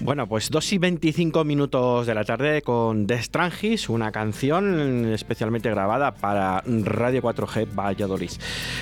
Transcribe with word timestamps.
Bueno, 0.00 0.28
pues 0.28 0.50
2 0.50 0.74
y 0.74 0.78
25 0.78 1.42
minutos 1.44 2.06
de 2.06 2.14
la 2.14 2.22
tarde 2.22 2.60
con 2.60 3.06
The 3.06 3.22
Strangis, 3.22 3.88
una 3.88 4.12
canción 4.12 5.06
especialmente 5.12 5.70
grabada 5.70 6.14
para 6.14 6.62
Radio 6.66 7.22
4G 7.22 7.66
Valladolid. 7.74 8.30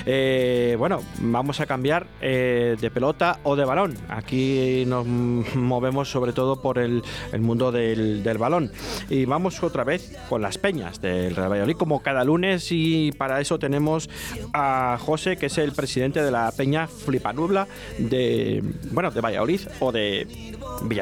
Eh, 0.05 0.75
bueno, 0.77 1.01
vamos 1.19 1.61
a 1.61 1.65
cambiar 1.67 2.05
eh, 2.19 2.75
de 2.79 2.91
pelota 2.91 3.39
o 3.43 3.55
de 3.55 3.63
balón. 3.63 3.95
Aquí 4.09 4.83
nos 4.87 5.07
movemos 5.07 6.11
sobre 6.11 6.33
todo 6.33 6.61
por 6.61 6.79
el, 6.79 7.01
mundo 7.39 7.71
del, 7.71 8.37
balón. 8.37 8.71
Y 9.09 9.23
vamos 9.23 9.63
otra 9.63 9.85
vez 9.85 10.17
con 10.27 10.41
las 10.41 10.57
peñas 10.57 11.01
del 11.01 11.33
Real 11.33 11.49
Valladolid, 11.49 11.77
como 11.77 12.03
cada 12.03 12.25
lunes. 12.25 12.67
Y 12.71 13.13
para 13.13 13.39
eso 13.39 13.57
tenemos 13.57 14.09
a 14.53 14.97
José, 14.99 15.37
que 15.37 15.45
es 15.45 15.57
el 15.57 15.71
presidente 15.71 16.21
de 16.21 16.31
la 16.31 16.51
peña 16.51 16.87
Flipanubla 16.87 17.67
de, 17.97 18.61
bueno, 18.91 19.11
de 19.11 19.21
Valladolid 19.21 19.61
o 19.79 19.93
de 19.93 20.27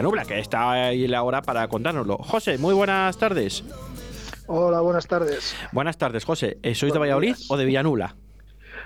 Villanubla, 0.03 0.25
que 0.25 0.37
está 0.37 0.71
ahí 0.71 1.07
la 1.07 1.23
hora 1.23 1.41
para 1.41 1.65
contárnoslo. 1.69 2.17
José, 2.17 2.57
muy 2.57 2.73
buenas 2.73 3.17
tardes. 3.17 3.63
Hola, 4.47 4.81
buenas 4.81 5.07
tardes. 5.07 5.55
Buenas 5.71 5.97
tardes, 5.97 6.25
José. 6.25 6.57
Eh, 6.61 6.75
¿Sois 6.75 6.91
de 6.91 6.99
Valladolid 6.99 7.37
o 7.47 7.55
de 7.55 7.63
Villanubla? 7.63 8.13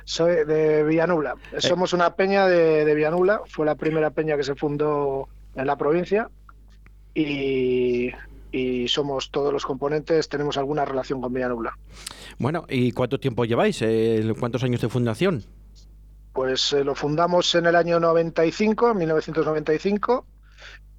Soy 0.05 0.45
de 0.45 0.83
Villanubla. 0.83 1.33
Eh. 1.53 1.59
Somos 1.59 1.93
una 1.93 2.13
peña 2.13 2.45
de, 2.45 2.85
de 2.85 2.93
Villanubla. 2.93 3.41
Fue 3.47 3.65
la 3.65 3.73
primera 3.73 4.11
peña 4.11 4.37
que 4.37 4.43
se 4.43 4.53
fundó 4.53 5.27
en 5.55 5.65
la 5.65 5.75
provincia 5.75 6.29
y, 7.15 8.11
somos 8.87 9.31
todos 9.31 9.51
los 9.51 9.65
componentes, 9.65 10.29
tenemos 10.29 10.55
alguna 10.57 10.85
relación 10.85 11.19
con 11.19 11.33
Villanubla. 11.33 11.79
Bueno, 12.37 12.65
¿y 12.69 12.91
cuánto 12.91 13.19
tiempo 13.19 13.43
lleváis? 13.43 13.81
Eh, 13.81 14.35
¿Cuántos 14.39 14.63
años 14.63 14.81
de 14.81 14.89
fundación? 14.89 15.43
Pues 16.33 16.73
lo 16.73 16.93
fundamos 16.93 17.55
en 17.55 17.65
el 17.65 17.75
año 17.75 17.99
95, 17.99 18.93
1995 18.93 20.25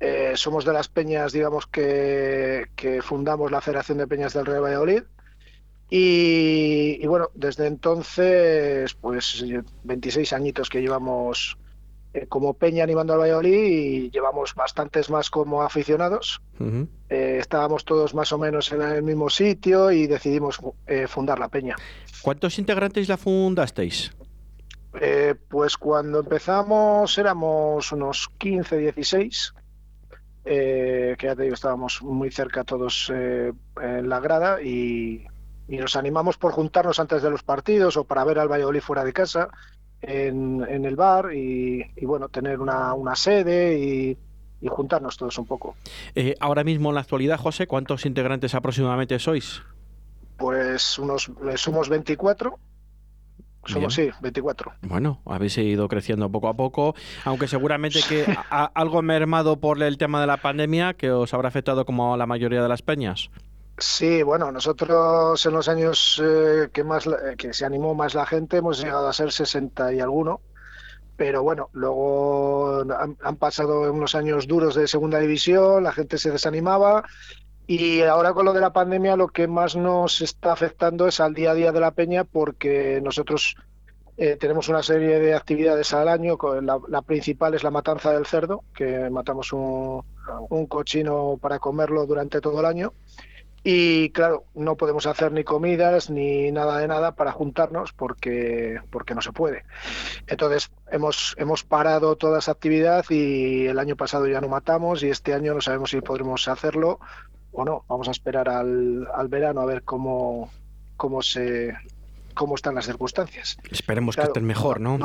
eh, 0.00 0.32
somos 0.36 0.64
de 0.64 0.72
las 0.72 0.88
peñas, 0.88 1.32
digamos, 1.32 1.66
que, 1.66 2.68
fundamos 3.02 3.50
la 3.50 3.60
Federación 3.60 3.98
de 3.98 4.06
Peñas 4.06 4.32
del 4.32 4.46
Real 4.46 4.62
Valladolid. 4.62 5.02
Y, 5.90 7.04
bueno, 7.06 7.30
desde 7.34 7.66
entonces, 7.66 8.94
pues 8.94 9.44
26 9.84 10.32
añitos 10.34 10.68
que 10.68 10.82
llevamos 10.82 11.56
eh, 12.12 12.26
como 12.26 12.54
peña 12.54 12.84
animando 12.84 13.14
al 13.14 13.20
Valladolid 13.20 13.64
y 13.64 14.10
llevamos 14.10 14.54
bastantes 14.54 15.08
más 15.08 15.30
como 15.30 15.62
aficionados. 15.62 16.42
Eh, 17.08 17.38
estábamos 17.40 17.86
todos 17.86 18.14
más 18.14 18.32
o 18.32 18.38
menos 18.38 18.70
en 18.70 18.82
el 18.82 19.02
mismo 19.02 19.30
sitio 19.30 19.90
y 19.90 20.06
decidimos 20.06 20.60
fundar 21.08 21.38
la 21.38 21.48
peña. 21.48 21.76
¿Cuántos 22.20 22.58
integrantes 22.58 23.08
la 23.08 23.16
fundasteis? 23.16 24.12
Pues 25.48 25.76
cuando 25.76 26.20
empezamos 26.20 27.16
éramos 27.18 27.92
unos 27.92 28.28
15, 28.38 28.78
16 28.78 29.54
eh, 30.50 31.14
que 31.18 31.26
ya 31.26 31.36
te 31.36 31.42
digo, 31.42 31.54
estábamos 31.54 32.00
muy 32.00 32.30
cerca 32.30 32.64
todos 32.64 33.12
eh, 33.14 33.52
en 33.82 34.08
la 34.08 34.18
grada 34.18 34.62
y, 34.62 35.26
nos 35.68 35.94
animamos 35.94 36.38
por 36.38 36.52
juntarnos 36.52 36.98
antes 36.98 37.20
de 37.20 37.28
los 37.28 37.42
partidos 37.42 37.98
o 37.98 38.04
para 38.04 38.24
ver 38.24 38.38
al 38.38 38.48
Valladolid 38.48 38.80
fuera 38.80 39.04
de 39.04 39.12
casa 39.12 39.50
en, 40.00 40.62
el 40.62 40.96
bar 40.96 41.34
y, 41.34 41.84
bueno, 42.06 42.30
tener 42.30 42.58
una, 42.60 43.14
sede 43.14 43.78
y, 43.78 44.16
juntarnos 44.66 45.18
todos 45.18 45.36
un 45.36 45.44
poco. 45.44 45.76
Eh, 46.14 46.34
ahora 46.40 46.64
mismo 46.64 46.88
en 46.88 46.94
la 46.94 47.02
actualidad, 47.02 47.38
José, 47.38 47.66
¿cuántos 47.66 48.06
integrantes 48.06 48.54
aproximadamente 48.54 49.18
sois? 49.18 49.60
Pues 50.38 50.98
unos 50.98 51.30
somos 51.56 51.90
24 51.90 52.58
somos, 53.68 53.94
sí, 53.94 54.10
24. 54.20 54.72
Bueno, 54.82 55.20
habéis 55.26 55.56
ido 55.58 55.88
creciendo 55.88 56.30
poco 56.30 56.48
a 56.48 56.54
poco, 56.54 56.94
aunque 57.24 57.48
seguramente 57.48 58.00
que 58.08 58.24
algo 58.50 59.02
mermado 59.02 59.60
por 59.60 59.82
el 59.82 59.98
tema 59.98 60.20
de 60.20 60.26
la 60.26 60.38
pandemia 60.38 60.94
que 60.94 61.10
os 61.10 61.32
habrá 61.34 61.48
afectado 61.48 61.84
como 61.84 62.14
a 62.14 62.16
la 62.16 62.26
mayoría 62.26 62.62
de 62.62 62.68
las 62.68 62.82
peñas. 62.82 63.30
Sí, 63.78 64.24
bueno, 64.24 64.50
nosotros 64.50 65.44
en 65.46 65.52
los 65.52 65.68
años 65.68 66.20
eh, 66.24 66.68
que 66.72 66.82
más 66.82 67.06
eh, 67.06 67.36
que 67.36 67.52
se 67.52 67.64
animó 67.64 67.94
más 67.94 68.14
la 68.14 68.26
gente 68.26 68.56
hemos 68.56 68.80
llegado 68.82 69.06
a 69.06 69.12
ser 69.12 69.30
60 69.30 69.92
y 69.92 70.00
alguno, 70.00 70.40
pero 71.16 71.44
bueno, 71.44 71.70
luego 71.72 72.80
han, 72.80 73.16
han 73.22 73.36
pasado 73.36 73.92
unos 73.92 74.16
años 74.16 74.48
duros 74.48 74.74
de 74.74 74.88
segunda 74.88 75.20
división, 75.20 75.84
la 75.84 75.92
gente 75.92 76.18
se 76.18 76.32
desanimaba 76.32 77.04
y 77.68 78.00
ahora 78.00 78.32
con 78.32 78.46
lo 78.46 78.54
de 78.54 78.62
la 78.62 78.72
pandemia 78.72 79.14
lo 79.14 79.28
que 79.28 79.46
más 79.46 79.76
nos 79.76 80.22
está 80.22 80.52
afectando 80.52 81.06
es 81.06 81.20
al 81.20 81.34
día 81.34 81.50
a 81.50 81.54
día 81.54 81.70
de 81.70 81.80
la 81.80 81.90
peña 81.90 82.24
porque 82.24 82.98
nosotros 83.02 83.56
eh, 84.16 84.36
tenemos 84.36 84.70
una 84.70 84.82
serie 84.82 85.20
de 85.20 85.34
actividades 85.34 85.92
al 85.92 86.08
año. 86.08 86.38
La, 86.62 86.80
la, 86.88 87.02
principal 87.02 87.52
es 87.52 87.62
la 87.62 87.70
matanza 87.70 88.10
del 88.10 88.24
cerdo, 88.24 88.64
que 88.74 89.10
matamos 89.10 89.52
un, 89.52 90.02
un, 90.48 90.66
cochino 90.66 91.38
para 91.40 91.58
comerlo 91.58 92.06
durante 92.06 92.40
todo 92.40 92.58
el 92.60 92.66
año. 92.66 92.94
Y 93.62 94.10
claro, 94.10 94.44
no 94.54 94.76
podemos 94.76 95.06
hacer 95.06 95.30
ni 95.32 95.44
comidas 95.44 96.08
ni 96.08 96.50
nada 96.50 96.78
de 96.78 96.88
nada 96.88 97.14
para 97.14 97.32
juntarnos 97.32 97.92
porque, 97.92 98.80
porque 98.90 99.14
no 99.14 99.20
se 99.20 99.32
puede. 99.32 99.64
Entonces 100.26 100.70
hemos, 100.90 101.34
hemos 101.38 101.64
parado 101.64 102.16
toda 102.16 102.38
esa 102.38 102.52
actividad 102.52 103.04
y 103.10 103.66
el 103.66 103.78
año 103.78 103.94
pasado 103.94 104.26
ya 104.26 104.40
no 104.40 104.48
matamos 104.48 105.02
y 105.02 105.10
este 105.10 105.34
año 105.34 105.52
no 105.52 105.60
sabemos 105.60 105.90
si 105.90 106.00
podremos 106.00 106.48
hacerlo 106.48 106.98
bueno, 107.52 107.84
vamos 107.88 108.08
a 108.08 108.12
esperar 108.12 108.48
al, 108.48 109.06
al 109.14 109.28
verano 109.28 109.60
a 109.60 109.66
ver 109.66 109.82
cómo, 109.82 110.50
cómo 110.96 111.22
se 111.22 111.74
cómo 112.34 112.54
están 112.54 112.76
las 112.76 112.86
circunstancias. 112.86 113.58
Esperemos 113.68 114.14
que 114.14 114.22
estén 114.22 114.44
mejor, 114.44 114.80
¿no? 114.80 114.96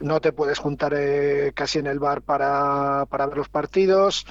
¿no? 0.00 0.20
te 0.20 0.32
puedes 0.32 0.58
juntar 0.58 0.92
eh, 0.96 1.52
casi 1.54 1.78
en 1.78 1.86
el 1.86 2.00
bar 2.00 2.22
para, 2.22 3.06
para 3.06 3.26
ver 3.26 3.38
los 3.38 3.48
partidos. 3.48 4.26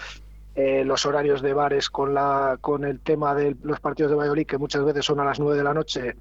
Eh, 0.53 0.83
los 0.83 1.05
horarios 1.05 1.41
de 1.41 1.53
bares 1.53 1.89
con 1.89 2.15
la 2.15 2.57
con 2.59 2.83
el 2.83 2.99
tema 2.99 3.35
de 3.35 3.55
los 3.61 3.79
partidos 3.79 4.09
de 4.09 4.17
Valladolid, 4.17 4.47
que 4.47 4.57
muchas 4.57 4.83
veces 4.83 5.05
son 5.05 5.19
a 5.19 5.23
las 5.23 5.39
9 5.39 5.55
de 5.55 5.63
la 5.63 5.73
noche, 5.73 6.15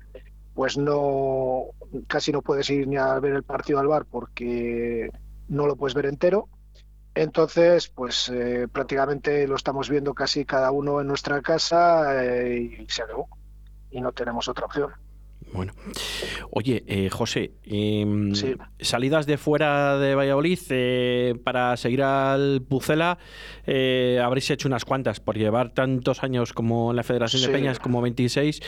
pues 0.54 0.76
no 0.76 1.64
casi 2.06 2.32
no 2.32 2.42
puedes 2.42 2.68
ir 2.68 2.86
ni 2.86 2.98
a 2.98 3.18
ver 3.18 3.32
el 3.32 3.44
partido 3.44 3.78
al 3.78 3.88
bar 3.88 4.04
porque 4.04 5.10
no 5.48 5.66
lo 5.66 5.74
puedes 5.74 5.94
ver 5.94 6.06
entero. 6.06 6.48
Entonces, 7.16 7.88
pues 7.88 8.28
eh, 8.28 8.68
prácticamente 8.70 9.48
lo 9.48 9.56
estamos 9.56 9.88
viendo 9.88 10.12
casi 10.12 10.44
cada 10.44 10.70
uno 10.70 11.00
en 11.00 11.06
nuestra 11.08 11.40
casa 11.40 12.22
eh, 12.22 12.76
y 12.78 12.86
se 12.90 13.02
acabó. 13.02 13.26
Y 13.90 14.02
no 14.02 14.12
tenemos 14.12 14.48
otra 14.48 14.66
opción. 14.66 14.90
Bueno, 15.52 15.72
oye, 16.50 16.84
eh, 16.86 17.08
José, 17.08 17.52
em, 17.62 18.34
salidas 18.80 19.24
de 19.24 19.38
fuera 19.38 19.96
de 19.96 20.14
Valladolid 20.14 20.58
para 21.42 21.76
seguir 21.78 22.02
al 22.02 22.60
Pucela, 22.68 23.16
habréis 24.22 24.50
hecho 24.50 24.68
unas 24.68 24.84
cuantas 24.84 25.20
por 25.20 25.38
llevar 25.38 25.70
tantos 25.72 26.22
años 26.22 26.52
como 26.52 26.90
en 26.90 26.96
la 26.96 27.04
Federación 27.04 27.42
de 27.42 27.48
Peñas, 27.48 27.78
como 27.78 28.02
26. 28.02 28.60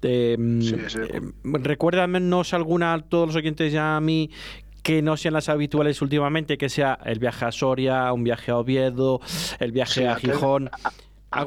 Em, 0.00 0.62
sí, 0.62 0.74
recuérdanos 1.44 2.54
alguna, 2.54 3.04
todos 3.08 3.28
los 3.28 3.36
oyentes 3.36 3.70
ya 3.72 3.96
a 3.96 4.00
mí, 4.00 4.30
que 4.82 5.02
no 5.02 5.16
sean 5.16 5.34
las 5.34 5.48
habituales 5.48 6.02
últimamente, 6.02 6.58
que 6.58 6.68
sea 6.68 6.98
el 7.04 7.18
viaje 7.18 7.44
a 7.44 7.52
Soria, 7.52 8.12
un 8.12 8.24
viaje 8.24 8.50
a 8.50 8.58
Oviedo, 8.58 9.20
el 9.58 9.72
viaje 9.72 10.08
a 10.08 10.16
Gijón. 10.16 10.70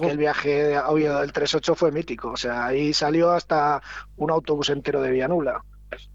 El 0.01 0.17
viaje 0.17 0.75
a 0.75 0.89
Oviedo 0.89 1.21
del 1.21 1.31
38 1.31 1.75
fue 1.75 1.91
mítico, 1.91 2.31
o 2.31 2.37
sea, 2.37 2.65
ahí 2.65 2.91
salió 2.93 3.31
hasta 3.31 3.81
un 4.17 4.31
autobús 4.31 4.69
entero 4.69 5.01
de 5.01 5.11
Villanula. 5.11 5.63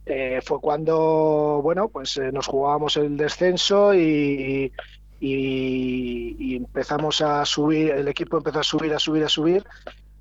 Eh, 0.05 0.41
fue 0.45 0.61
cuando, 0.61 1.61
bueno, 1.63 1.89
pues 1.89 2.17
eh, 2.17 2.33
nos 2.33 2.49
jugábamos 2.49 2.97
el 2.97 3.17
descenso 3.17 3.95
y, 3.95 4.73
y, 5.21 6.57
empezamos 6.57 7.21
a 7.21 7.45
subir, 7.45 7.91
el 7.93 8.09
equipo 8.09 8.39
empezó 8.39 8.61
a 8.61 8.65
subir, 8.65 8.93
a 8.93 8.99
subir, 8.99 9.25
a 9.25 9.29
subir 9.29 9.65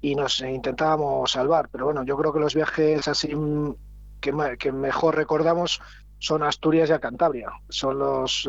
y 0.02 0.16
nos 0.16 0.42
intentábamos 0.42 1.32
salvar. 1.32 1.70
Pero 1.72 1.86
bueno, 1.86 2.04
yo 2.04 2.18
creo 2.18 2.32
que 2.32 2.40
los 2.40 2.54
viajes 2.54 3.08
así 3.08 3.34
que, 4.22 4.58
que 4.60 4.72
mejor 4.72 5.16
recordamos 5.16 5.82
son 6.20 6.44
Asturias 6.44 6.90
y 6.90 6.94
a 6.94 7.00
Cantabria. 7.00 7.50
Son 7.70 7.98
los, 7.98 8.48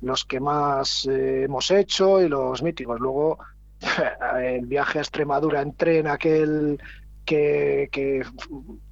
los 0.00 0.24
que 0.24 0.40
más 0.40 1.06
eh, 1.06 1.44
hemos 1.44 1.70
hecho 1.70 2.22
y 2.22 2.28
los 2.28 2.62
míticos. 2.62 2.98
Luego, 3.00 3.38
el 4.42 4.66
viaje 4.66 4.98
a 4.98 5.02
Extremadura 5.02 5.60
en 5.60 5.74
tren, 5.74 6.06
aquel 6.06 6.80
que, 7.24 7.88
que, 7.92 8.24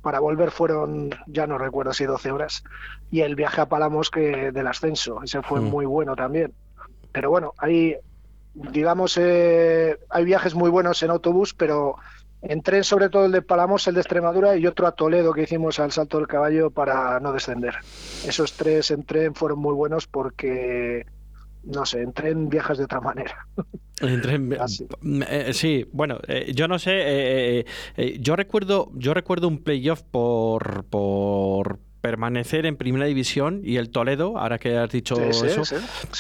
para 0.03 0.21
volver 0.21 0.51
fueron, 0.51 1.11
ya 1.27 1.47
no 1.47 1.57
recuerdo 1.57 1.95
si 1.95 2.05
12 2.05 2.31
horas, 2.33 2.65
y 3.11 3.21
el 3.23 3.35
viaje 3.35 3.63
a 3.63 3.69
Palamos 3.69 4.11
que 4.11 4.53
del 4.53 4.67
ascenso, 4.67 5.23
ese 5.23 5.41
fue 5.41 5.61
mm. 5.61 5.65
muy 5.65 5.87
bueno 5.87 6.15
también. 6.15 6.53
Pero 7.13 7.31
bueno, 7.31 7.55
hay, 7.57 7.97
digamos, 8.53 9.17
eh, 9.19 9.97
hay 10.11 10.25
viajes 10.27 10.55
muy 10.55 10.69
buenos 10.69 11.03
en 11.03 11.11
autobús, 11.11 11.55
pero 11.55 11.97
en 12.43 12.63
tren, 12.63 12.85
sobre 12.85 13.09
todo 13.09 13.27
el 13.27 13.33
de 13.33 13.43
Palamos, 13.43 13.87
el 13.89 13.95
de 13.95 14.01
Extremadura 14.01 14.57
y 14.57 14.67
otro 14.67 14.87
a 14.87 14.93
Toledo 14.93 15.33
que 15.33 15.43
hicimos 15.43 15.81
al 15.81 15.93
Salto 15.93 16.19
del 16.19 16.27
Caballo 16.27 16.71
para 16.71 17.19
no 17.21 17.33
descender. 17.33 17.75
Esos 18.27 18.53
tres 18.53 18.91
en 18.91 19.05
tren 19.05 19.35
fueron 19.35 19.59
muy 19.59 19.75
buenos 19.75 20.07
porque, 20.07 21.07
no 21.65 21.87
sé, 21.87 22.03
en 22.03 22.13
tren 22.13 22.49
viajas 22.49 22.79
de 22.79 22.85
otra 22.85 23.01
manera. 23.01 23.47
En 24.01 24.21
tren, 24.21 24.53
eh, 25.29 25.53
sí, 25.53 25.87
bueno, 25.93 26.19
eh, 26.29 26.53
yo 26.55 26.69
no 26.69 26.79
sé, 26.79 26.93
eh, 26.95 27.65
yo 28.21 28.37
recuerdo, 28.37 28.91
yo 28.95 29.15
recuerdo 29.15 29.49
un 29.49 29.63
playoff 29.63 30.03
por, 30.03 30.85
por 30.85 31.79
permanecer 32.07 32.67
en 32.67 32.77
primera 32.77 33.07
división 33.07 33.63
y 33.65 33.79
el 33.79 33.91
Toledo, 33.91 34.39
ahora 34.39 34.59
que 34.59 34.77
has 34.77 34.91
dicho 34.91 35.21
eso, 35.21 35.63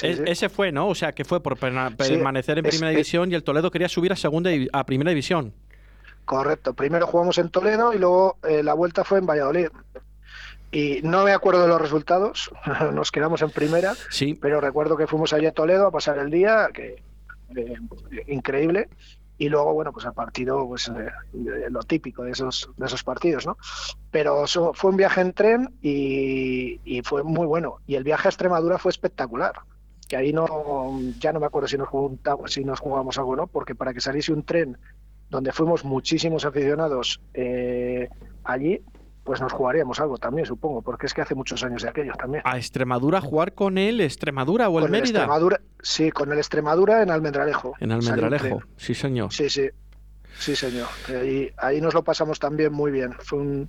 ese 0.02 0.48
fue, 0.48 0.72
¿no? 0.72 0.88
O 0.88 0.96
sea, 0.96 1.12
que 1.12 1.24
fue 1.24 1.40
por 1.40 1.56
permanecer 1.56 2.58
en 2.58 2.64
primera 2.64 2.90
división 2.90 3.30
y 3.30 3.36
el 3.36 3.44
Toledo 3.44 3.70
quería 3.70 3.88
subir 3.88 4.12
a 4.12 4.16
segunda 4.16 4.50
a 4.72 4.84
primera 4.84 5.10
división. 5.10 5.54
Correcto. 6.26 6.74
Primero 6.74 7.06
jugamos 7.06 7.38
en 7.38 7.48
Toledo 7.48 7.94
y 7.94 7.98
luego 7.98 8.36
eh, 8.42 8.62
la 8.62 8.74
vuelta 8.74 9.04
fue 9.04 9.18
en 9.18 9.26
Valladolid. 9.26 9.68
Y 10.72 11.00
no 11.02 11.24
me 11.24 11.32
acuerdo 11.32 11.62
de 11.62 11.68
los 11.68 11.80
resultados, 11.80 12.50
nos 12.92 13.10
quedamos 13.10 13.40
en 13.40 13.50
primera, 13.50 13.94
sí. 14.10 14.34
pero 14.34 14.60
recuerdo 14.60 14.96
que 14.96 15.06
fuimos 15.06 15.32
allí 15.32 15.46
a 15.46 15.52
Toledo 15.52 15.86
a 15.86 15.90
pasar 15.92 16.18
el 16.18 16.28
día, 16.28 16.68
que 16.74 17.02
eh, 17.56 17.76
increíble, 18.26 18.88
y 19.38 19.48
luego, 19.48 19.74
bueno, 19.74 19.92
pues 19.92 20.04
el 20.06 20.12
partido, 20.12 20.66
pues 20.66 20.88
eh, 20.88 21.10
lo 21.70 21.82
típico 21.82 22.24
de 22.24 22.32
esos, 22.32 22.70
de 22.76 22.86
esos 22.86 23.04
partidos, 23.04 23.46
¿no? 23.46 23.56
Pero 24.10 24.44
fue 24.46 24.90
un 24.90 24.96
viaje 24.96 25.20
en 25.20 25.32
tren 25.32 25.74
y, 25.82 26.80
y, 26.84 27.02
fue 27.02 27.22
muy 27.22 27.46
bueno. 27.46 27.76
Y 27.86 27.94
el 27.94 28.04
viaje 28.04 28.28
a 28.28 28.30
Extremadura 28.30 28.78
fue 28.78 28.90
espectacular. 28.90 29.52
Que 30.08 30.16
ahí 30.16 30.32
no, 30.32 30.46
ya 31.18 31.32
no 31.32 31.40
me 31.40 31.46
acuerdo 31.46 31.68
si 31.68 31.76
nos, 31.76 31.88
juntamos, 31.88 32.52
si 32.52 32.64
nos 32.64 32.80
jugamos 32.80 33.18
algo, 33.18 33.36
¿no? 33.36 33.46
Porque 33.46 33.74
para 33.74 33.92
que 33.92 34.00
saliese 34.00 34.32
un 34.32 34.44
tren 34.44 34.78
donde 35.30 35.52
fuimos 35.52 35.84
muchísimos 35.84 36.44
aficionados 36.44 37.20
eh, 37.34 38.08
allí, 38.44 38.80
pues 39.24 39.40
nos 39.40 39.52
jugaríamos 39.52 39.98
algo 39.98 40.18
también, 40.18 40.46
supongo, 40.46 40.82
porque 40.82 41.06
es 41.06 41.14
que 41.14 41.20
hace 41.20 41.34
muchos 41.34 41.62
años 41.64 41.82
de 41.82 41.88
aquellos 41.88 42.16
también. 42.16 42.42
¿A 42.46 42.56
Extremadura 42.56 43.20
jugar 43.20 43.54
con 43.54 43.76
el 43.76 44.00
Extremadura 44.00 44.68
o 44.68 44.78
el 44.78 44.88
Mérida? 44.88 45.20
Extremadura, 45.20 45.60
sí, 45.82 46.12
con 46.12 46.30
el 46.32 46.38
Extremadura 46.38 47.02
en 47.02 47.10
Almendralejo. 47.10 47.74
En 47.80 47.90
Almendralejo, 47.90 48.62
sí 48.76 48.94
señor. 48.94 49.32
Sí, 49.32 49.50
sí, 49.50 49.68
sí 50.38 50.54
señor. 50.54 50.86
Ahí, 51.08 51.50
ahí 51.56 51.80
nos 51.80 51.92
lo 51.92 52.04
pasamos 52.04 52.38
también 52.38 52.72
muy 52.72 52.92
bien. 52.92 53.14
Fue 53.18 53.40
un, 53.40 53.68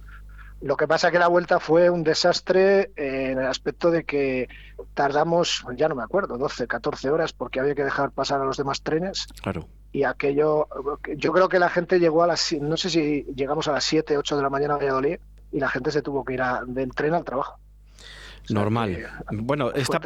lo 0.61 0.75
que 0.75 0.87
pasa 0.87 1.11
que 1.11 1.19
la 1.19 1.27
vuelta 1.27 1.59
fue 1.59 1.89
un 1.89 2.03
desastre 2.03 2.91
en 2.95 3.37
el 3.37 3.45
aspecto 3.45 3.91
de 3.91 4.03
que 4.03 4.49
tardamos, 4.93 5.65
ya 5.75 5.87
no 5.87 5.95
me 5.95 6.03
acuerdo, 6.03 6.37
12, 6.37 6.67
14 6.67 7.09
horas 7.09 7.33
porque 7.33 7.59
había 7.59 7.75
que 7.75 7.83
dejar 7.83 8.11
pasar 8.11 8.41
a 8.41 8.45
los 8.45 8.57
demás 8.57 8.81
trenes. 8.81 9.27
Claro. 9.41 9.67
Y 9.91 10.03
aquello, 10.03 10.67
yo 11.15 11.31
creo 11.31 11.49
que 11.49 11.59
la 11.59 11.69
gente 11.69 11.99
llegó 11.99 12.23
a 12.23 12.27
las, 12.27 12.53
no 12.53 12.77
sé 12.77 12.89
si 12.89 13.23
llegamos 13.35 13.67
a 13.67 13.71
las 13.71 13.83
7, 13.83 14.17
8 14.17 14.37
de 14.37 14.43
la 14.43 14.49
mañana 14.49 14.75
a 14.75 14.77
Valladolid 14.77 15.19
y 15.51 15.59
la 15.59 15.69
gente 15.69 15.91
se 15.91 16.01
tuvo 16.01 16.25
que 16.25 16.33
ir 16.33 16.41
a, 16.41 16.63
del 16.65 16.93
tren 16.93 17.13
al 17.13 17.23
trabajo. 17.23 17.59
Normal. 18.49 19.07
bueno, 19.31 19.71
está, 19.73 19.99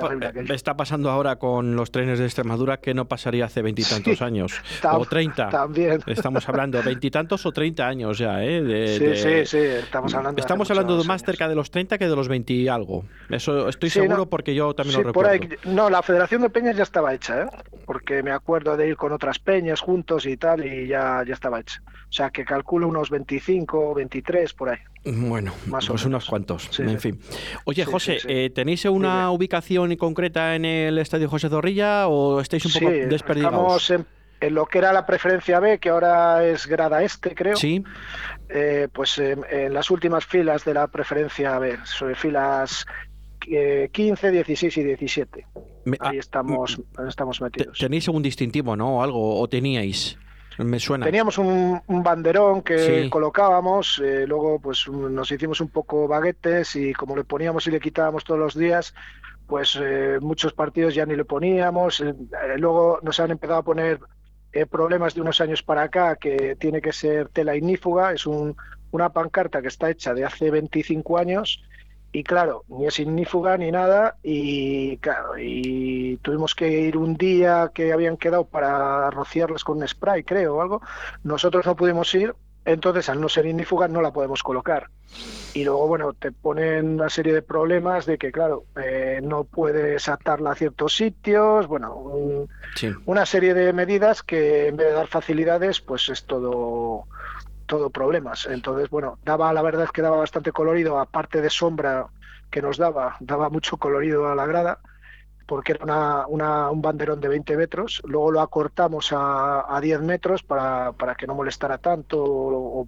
está, 0.50 0.76
pasando 0.76 1.10
ahora 1.10 1.38
con 1.38 1.76
los 1.76 1.92
trenes 1.92 2.20
de 2.20 2.26
Extremadura 2.26 2.78
que 2.78 2.94
no 2.94 3.06
pasaría 3.06 3.46
hace 3.46 3.62
veintitantos 3.62 4.22
años. 4.22 4.54
o 4.92 5.06
treinta. 5.06 5.50
También. 5.50 6.02
Estamos 6.08 6.48
hablando 6.50 6.82
veintitantos 6.84 7.46
o 7.46 7.52
treinta 7.52 7.88
años 7.88 8.18
ya, 8.18 8.44
¿eh? 8.44 8.98
sí, 8.98 9.16
sí, 9.16 9.46
sí. 9.46 9.58
Estamos 9.58 10.14
hablando, 10.14 10.40
estamos 10.40 10.70
hablando 10.70 10.98
de 10.98 11.04
más 11.04 11.24
cerca 11.24 11.48
de 11.48 11.56
los 11.56 11.72
treinta 11.72 11.98
que 11.98 12.08
de 12.08 12.16
los 12.16 12.28
veinti 12.28 12.68
algo. 12.68 13.06
Eso 13.30 13.70
estoy 13.70 13.90
seguro 13.90 14.28
porque 14.28 14.56
yo 14.56 14.74
también 14.74 14.98
lo 15.02 15.08
recuerdo. 15.08 15.56
no, 15.66 15.90
la 15.90 16.02
Federación 16.02 16.42
de 16.42 16.50
Peñas 16.50 16.76
ya 16.76 16.84
estaba 16.84 17.14
hecha, 17.14 17.44
¿eh? 17.44 17.48
Porque 17.86 18.24
me 18.24 18.32
acuerdo 18.32 18.78
de 18.78 18.88
ir 18.88 18.96
con 18.96 19.12
otras 19.12 19.40
peñas 19.40 19.80
juntos 19.80 20.26
y 20.26 20.38
tal 20.38 20.66
y 20.66 20.88
ya, 20.88 21.24
ya 21.28 21.34
estaba 21.34 21.60
hecha. 21.60 21.82
O 22.12 22.14
sea, 22.14 22.30
que 22.30 22.44
calculo 22.44 22.88
unos 22.88 23.10
25 23.10 23.92
o 23.92 23.94
23 23.94 24.54
por 24.54 24.70
ahí. 24.70 24.80
Bueno, 25.04 25.54
Más 25.66 25.88
pues 25.88 26.06
unos 26.06 26.26
cuantos. 26.26 26.80
en 26.80 27.00
fin. 27.00 27.20
Oye, 27.66 27.86
José, 27.86 28.20
eh, 28.34 28.50
¿tenéis 28.50 28.86
una 28.86 29.30
ubicación 29.30 29.94
concreta 29.98 30.56
en 30.56 30.64
el 30.64 30.98
Estadio 31.00 31.28
José 31.28 31.50
Zorrilla 31.50 32.08
o 32.08 32.40
estáis 32.40 32.66
un 32.66 32.72
poco 32.72 32.90
desperdigados? 32.90 33.82
Estamos 33.92 34.08
en, 34.40 34.56
lo 34.56 34.66
que 34.68 34.78
era 34.78 34.94
la 34.94 35.06
preferencia 35.06 35.60
B, 35.60 35.80
que 35.80 35.90
ahora 35.90 36.46
es 36.46 36.66
grada 36.66 37.04
este, 37.04 37.36
creo. 37.36 37.58
Sí. 37.58 37.84
Eh, 38.48 38.88
pues 38.94 39.18
en, 39.18 39.74
las 39.74 39.92
últimas 39.92 40.26
filas 40.26 40.64
de 40.64 40.74
la 40.74 40.88
preferencia 40.88 41.60
B, 41.60 41.78
sobre 41.84 42.16
filas 42.16 42.86
15, 43.42 44.28
eh, 44.28 44.32
16 44.32 44.78
y 44.78 44.84
17. 44.84 45.46
Ahí 45.46 45.94
ah, 46.00 46.12
estamos, 46.18 46.82
estamos 47.06 47.42
metidos. 47.42 47.78
¿Tenéis 47.78 48.08
algún 48.08 48.24
distintivo, 48.24 48.78
no? 48.78 49.04
¿Algo? 49.04 49.42
¿O 49.42 49.50
teníais? 49.50 50.18
Me 50.58 50.80
suena. 50.80 51.06
Teníamos 51.06 51.38
un, 51.38 51.82
banderón 51.88 52.62
que 52.62 53.10
colocábamos, 53.10 54.02
eh, 54.04 54.26
luego 54.28 54.60
pues 54.60 54.88
nos 54.90 55.32
hicimos 55.32 55.62
un 55.62 55.70
poco 55.70 56.08
baguetes 56.08 56.76
y 56.76 56.94
como 56.94 57.16
le 57.16 57.24
poníamos 57.24 57.68
y 57.68 57.72
le 57.72 57.80
quitábamos 57.80 58.24
todos 58.24 58.40
los 58.40 58.56
días, 58.56 58.94
pues 59.48 59.80
eh, 59.82 60.20
muchos 60.22 60.54
partidos 60.54 60.94
ya 60.94 61.06
ni 61.06 61.16
le 61.16 61.26
poníamos. 61.26 62.02
Eh, 62.02 62.14
luego 62.58 63.00
nos 63.02 63.20
han 63.20 63.32
empezado 63.32 63.60
a 63.60 63.64
poner 63.64 64.00
problemas 64.70 65.16
de 65.16 65.22
unos 65.22 65.40
años 65.40 65.64
para 65.64 65.84
acá 65.84 66.18
que 66.18 66.58
tiene 66.58 66.82
que 66.82 66.92
ser 66.92 67.30
tela 67.30 67.56
ignífuga, 67.56 68.12
es 68.12 68.26
un, 68.26 68.58
una 68.92 69.10
pancarta 69.10 69.62
que 69.62 69.70
está 69.70 69.90
hecha 69.90 70.14
de 70.14 70.26
hace 70.26 70.52
25 70.52 71.18
años 71.18 71.64
y 72.12 72.24
claro, 72.24 72.66
ni 72.68 72.88
es 72.88 73.00
ignífuga 73.00 73.58
ni 73.58 73.72
nada, 73.72 74.18
y 74.22 74.98
claro, 74.98 75.38
y 75.38 76.18
tuvimos 76.18 76.56
que 76.56 76.70
ir 76.70 76.98
un 76.98 77.16
día 77.16 77.72
que 77.74 77.94
habían 77.94 78.18
quedado 78.18 78.46
para 78.46 79.10
rociarlas 79.12 79.64
con 79.64 79.78
un 79.78 79.88
spray, 79.88 80.24
creo, 80.24 80.56
o 80.56 80.62
algo. 80.62 80.82
Nosotros 81.24 81.66
no 81.66 81.76
pudimos 81.76 82.14
ir, 82.14 82.36
entonces 82.66 83.08
al 83.08 83.22
no 83.22 83.30
ser 83.30 83.46
ignífuga 83.46 83.88
no 83.88 84.02
la 84.02 84.12
podemos 84.12 84.44
colocar. 84.44 84.90
Y 85.54 85.64
luego, 85.64 85.88
bueno, 85.88 86.14
te 86.14 86.32
ponen 86.32 86.96
una 86.96 87.10
serie 87.10 87.34
de 87.34 87.42
problemas 87.42 88.06
de 88.06 88.18
que, 88.18 88.32
claro, 88.32 88.66
eh, 88.82 89.20
no 89.24 89.46
puedes 89.46 90.10
atarla 90.10 90.52
a 90.52 90.56
ciertos 90.56 90.96
sitios, 90.96 91.68
bueno, 91.68 92.48
una 93.06 93.26
serie 93.26 93.54
de 93.54 93.72
medidas 93.72 94.22
que 94.22 94.68
en 94.68 94.78
vez 94.78 94.88
de 94.88 94.94
dar 94.94 95.08
facilidades, 95.08 95.82
pues 95.82 96.10
es 96.10 96.26
todo 96.26 97.06
todo 97.72 97.90
problemas. 97.90 98.48
Entonces, 98.48 98.90
bueno, 98.90 99.18
daba, 99.24 99.54
la 99.54 99.62
verdad 99.62 99.86
es 99.86 99.92
que 99.94 100.02
daba 100.02 100.18
bastante 100.18 100.52
colorido, 100.52 101.00
aparte 101.00 101.42
de 101.42 101.50
sombra 101.50 102.08
que 102.50 102.62
nos 102.62 102.78
daba, 102.78 103.16
daba 103.22 103.50
mucho 103.50 103.78
colorido 103.78 104.28
a 104.28 104.36
la 104.36 104.46
grada, 104.46 104.82
porque 105.48 105.72
era 105.72 105.86
una, 106.28 106.70
un 106.70 106.82
banderón 106.82 107.22
de 107.22 107.30
20 107.30 107.56
metros, 107.56 108.02
luego 108.04 108.30
lo 108.30 108.42
acortamos 108.42 109.14
a, 109.14 109.74
a 109.74 109.80
10 109.80 110.02
metros 110.02 110.44
para, 110.44 110.92
para, 110.92 111.16
que 111.16 111.26
no 111.26 111.34
molestara 111.34 111.78
tanto 111.78 112.22
o, 112.22 112.86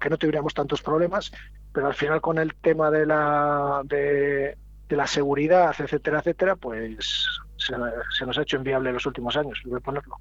que 0.00 0.10
no 0.10 0.18
tuviéramos 0.18 0.52
tantos 0.52 0.82
problemas, 0.82 1.30
pero 1.72 1.86
al 1.86 1.94
final 1.94 2.20
con 2.20 2.38
el 2.38 2.56
tema 2.56 2.90
de 2.90 3.06
la, 3.06 3.82
de, 3.84 4.58
la 4.88 5.06
seguridad, 5.06 5.76
etcétera, 5.78 6.18
etcétera, 6.18 6.56
pues 6.56 7.24
se, 7.56 7.76
se, 8.18 8.26
nos 8.26 8.36
ha 8.36 8.42
hecho 8.42 8.56
inviable 8.56 8.88
en 8.88 8.94
los 8.94 9.06
últimos 9.06 9.36
años, 9.36 9.62
voy 9.64 9.78
a 9.78 9.80
ponerlo. 9.80 10.16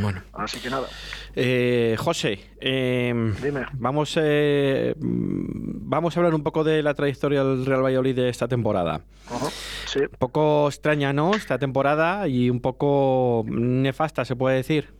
Bueno. 0.00 0.22
Así 0.32 0.60
que 0.60 0.70
nada. 0.70 0.86
Eh, 1.34 1.96
José, 1.98 2.52
em, 2.60 3.34
Vamos, 3.74 4.16
eh, 4.20 4.94
vamos 4.98 6.16
a 6.16 6.20
hablar 6.20 6.34
un 6.34 6.42
poco 6.42 6.64
de 6.64 6.82
la 6.82 6.94
trayectoria 6.94 7.44
del 7.44 7.66
Real 7.66 7.84
Valladolid 7.84 8.16
de 8.16 8.28
esta 8.28 8.48
temporada. 8.48 9.02
Un 9.30 10.08
poco 10.18 10.68
extraña, 10.68 11.12
¿no? 11.12 11.34
Esta 11.34 11.58
temporada 11.58 12.26
y 12.28 12.50
un 12.50 12.60
poco 12.60 13.44
nefasta, 13.46 14.24
se 14.24 14.36
puede 14.36 14.56
decir. 14.56 14.94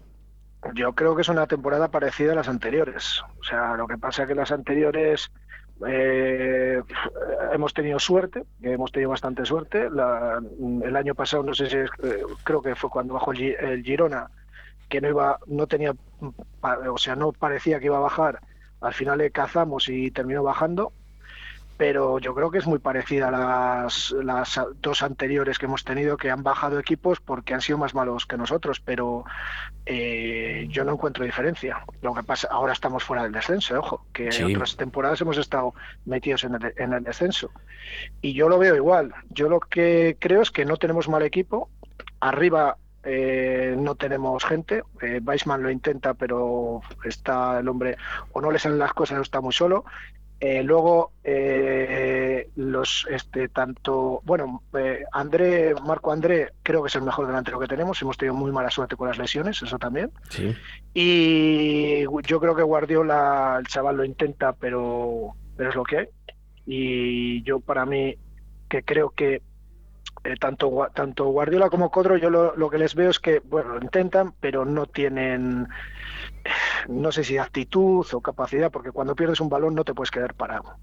Yo 0.75 0.93
creo 0.95 1.15
que 1.15 1.23
es 1.23 1.29
una 1.29 1.47
temporada 1.47 1.89
parecida 1.89 2.33
a 2.33 2.37
las 2.37 2.49
anteriores. 2.49 3.23
O 3.41 3.45
sea, 3.45 3.77
lo 3.77 3.87
que 3.87 3.99
pasa 3.99 4.23
es 4.23 4.29
que 4.29 4.35
las 4.35 4.51
anteriores 4.51 5.31
eh, 5.87 6.81
hemos 7.53 7.75
tenido 7.75 7.99
suerte, 7.99 8.45
hemos 8.63 8.93
tenido 8.93 9.11
bastante 9.11 9.45
suerte. 9.45 9.89
el 9.89 10.97
año 10.97 11.15
pasado, 11.15 11.43
no 11.43 11.55
sé 11.55 11.69
si 11.69 11.77
creo 12.45 12.63
que 12.63 12.75
fue 12.75 12.91
cuando 12.91 13.15
bajó 13.15 13.33
el 13.33 13.83
Girona 13.83 14.31
que 14.89 15.01
no 15.01 15.09
iba, 15.09 15.39
no 15.47 15.67
tenía, 15.67 15.95
o 16.63 16.99
sea, 16.99 17.17
no 17.17 17.33
parecía 17.33 17.81
que 17.81 17.87
iba 17.87 17.97
a 17.97 18.01
bajar. 18.01 18.41
Al 18.81 18.95
final 18.95 19.19
le 19.19 19.31
cazamos 19.31 19.89
y 19.89 20.11
terminó 20.11 20.43
bajando, 20.43 20.93
pero 21.77 22.19
yo 22.21 22.35
creo 22.35 22.51
que 22.51 22.59
es 22.59 22.67
muy 22.67 22.79
parecida 22.79 23.29
a 23.29 23.31
las, 23.83 24.13
las 24.13 24.61
dos 24.81 25.03
anteriores 25.03 25.59
que 25.59 25.67
hemos 25.67 25.85
tenido, 25.85 26.17
que 26.17 26.31
han 26.31 26.43
bajado 26.43 26.79
equipos 26.79 27.21
porque 27.21 27.53
han 27.53 27.61
sido 27.61 27.79
más 27.79 27.95
malos 27.95 28.27
que 28.27 28.37
nosotros, 28.37 28.81
pero 28.81 29.25
eh, 29.87 30.67
yo 30.71 30.85
no 30.85 30.93
encuentro 30.93 31.25
diferencia. 31.25 31.83
Lo 32.01 32.15
que 32.15 32.23
pasa, 32.23 32.49
ahora 32.51 32.73
estamos 32.73 33.03
fuera 33.03 33.25
del 33.25 33.33
descenso, 33.33 33.79
ojo, 33.79 34.07
que 34.13 34.29
en 34.29 34.55
otras 34.55 34.77
temporadas 34.77 35.21
hemos 35.21 35.37
estado 35.37 35.75
metidos 36.05 36.45
en 36.45 36.55
el, 36.55 36.75
en 36.77 36.93
el 36.93 37.03
descenso. 37.03 37.51
Y 38.21 38.35
yo 38.35 38.49
lo 38.49 38.59
veo 38.59 38.77
igual. 38.77 39.13
Yo 39.31 39.49
lo 39.49 39.59
que 39.59 40.17
creo 40.21 40.43
es 40.43 40.51
que 40.53 40.65
no 40.65 40.77
tenemos 40.77 41.09
mal 41.09 41.23
equipo. 41.23 41.71
Arriba 42.21 42.77
eh, 43.05 43.75
no 43.79 43.95
tenemos 43.95 44.45
gente. 44.45 44.83
Eh, 45.03 45.21
Weissman 45.25 45.63
lo 45.63 45.71
intenta, 45.71 46.15
pero 46.15 46.81
está 47.05 47.61
el 47.61 47.69
hombre, 47.69 47.97
o 48.33 48.41
no 48.41 48.51
le 48.51 48.59
salen 48.59 48.79
las 48.79 48.93
cosas, 48.93 49.19
o 49.19 49.23
está 49.23 49.41
muy 49.41 49.53
solo. 49.53 49.85
Eh, 50.41 50.63
luego, 50.63 51.13
eh, 51.23 52.51
los 52.57 53.07
este 53.09 53.49
tanto, 53.49 54.21
bueno, 54.25 54.63
André, 55.13 55.75
Marco 55.87 56.13
André, 56.13 56.53
creo 56.63 56.83
que 56.83 56.89
es 56.89 56.97
el 56.97 57.03
mejor 57.03 57.27
delantero 57.27 57.59
que 57.59 57.69
tenemos. 57.69 58.01
Hemos 58.03 58.19
tenido 58.19 58.35
muy 58.35 58.53
mala 58.53 58.71
suerte 58.71 58.97
con 58.97 59.09
las 59.09 59.19
lesiones, 59.19 59.63
eso 59.63 59.79
también. 59.79 60.11
Y 60.93 62.03
yo 62.27 62.41
creo 62.41 62.55
que 62.55 62.63
Guardiola, 62.63 63.57
el 63.61 63.67
chaval 63.67 63.97
lo 63.97 64.05
intenta, 64.05 64.53
pero, 64.53 65.35
pero 65.57 65.71
es 65.71 65.77
lo 65.77 65.85
que 65.85 65.99
hay. 65.99 66.09
Y 66.67 67.43
yo, 67.43 67.61
para 67.61 67.87
mí, 67.87 68.17
que 68.69 68.83
creo 68.83 69.11
que 69.11 69.41
eh, 70.23 70.37
tanto, 70.39 70.89
tanto 70.95 71.27
Guardiola 71.27 71.71
como 71.71 71.91
Codro, 71.91 72.17
yo 72.17 72.31
lo, 72.31 72.71
que 72.71 72.79
les 72.79 72.95
veo 72.95 73.11
es 73.11 73.19
que, 73.19 73.41
bueno, 73.41 73.75
lo 73.75 73.83
intentan, 73.83 74.35
pero 74.41 74.65
no 74.65 74.87
tienen, 74.87 75.69
no 76.89 77.13
sé 77.13 77.25
si 77.25 77.39
actitud 77.39 78.07
o 78.13 78.21
capacidad, 78.21 78.71
porque 78.71 78.93
cuando 78.93 79.17
pierdes 79.17 79.41
un 79.41 79.49
balón 79.49 79.75
no 79.75 79.85
te 79.85 79.95
puedes 79.95 80.11
quedar 80.11 80.35
parado. 80.35 80.79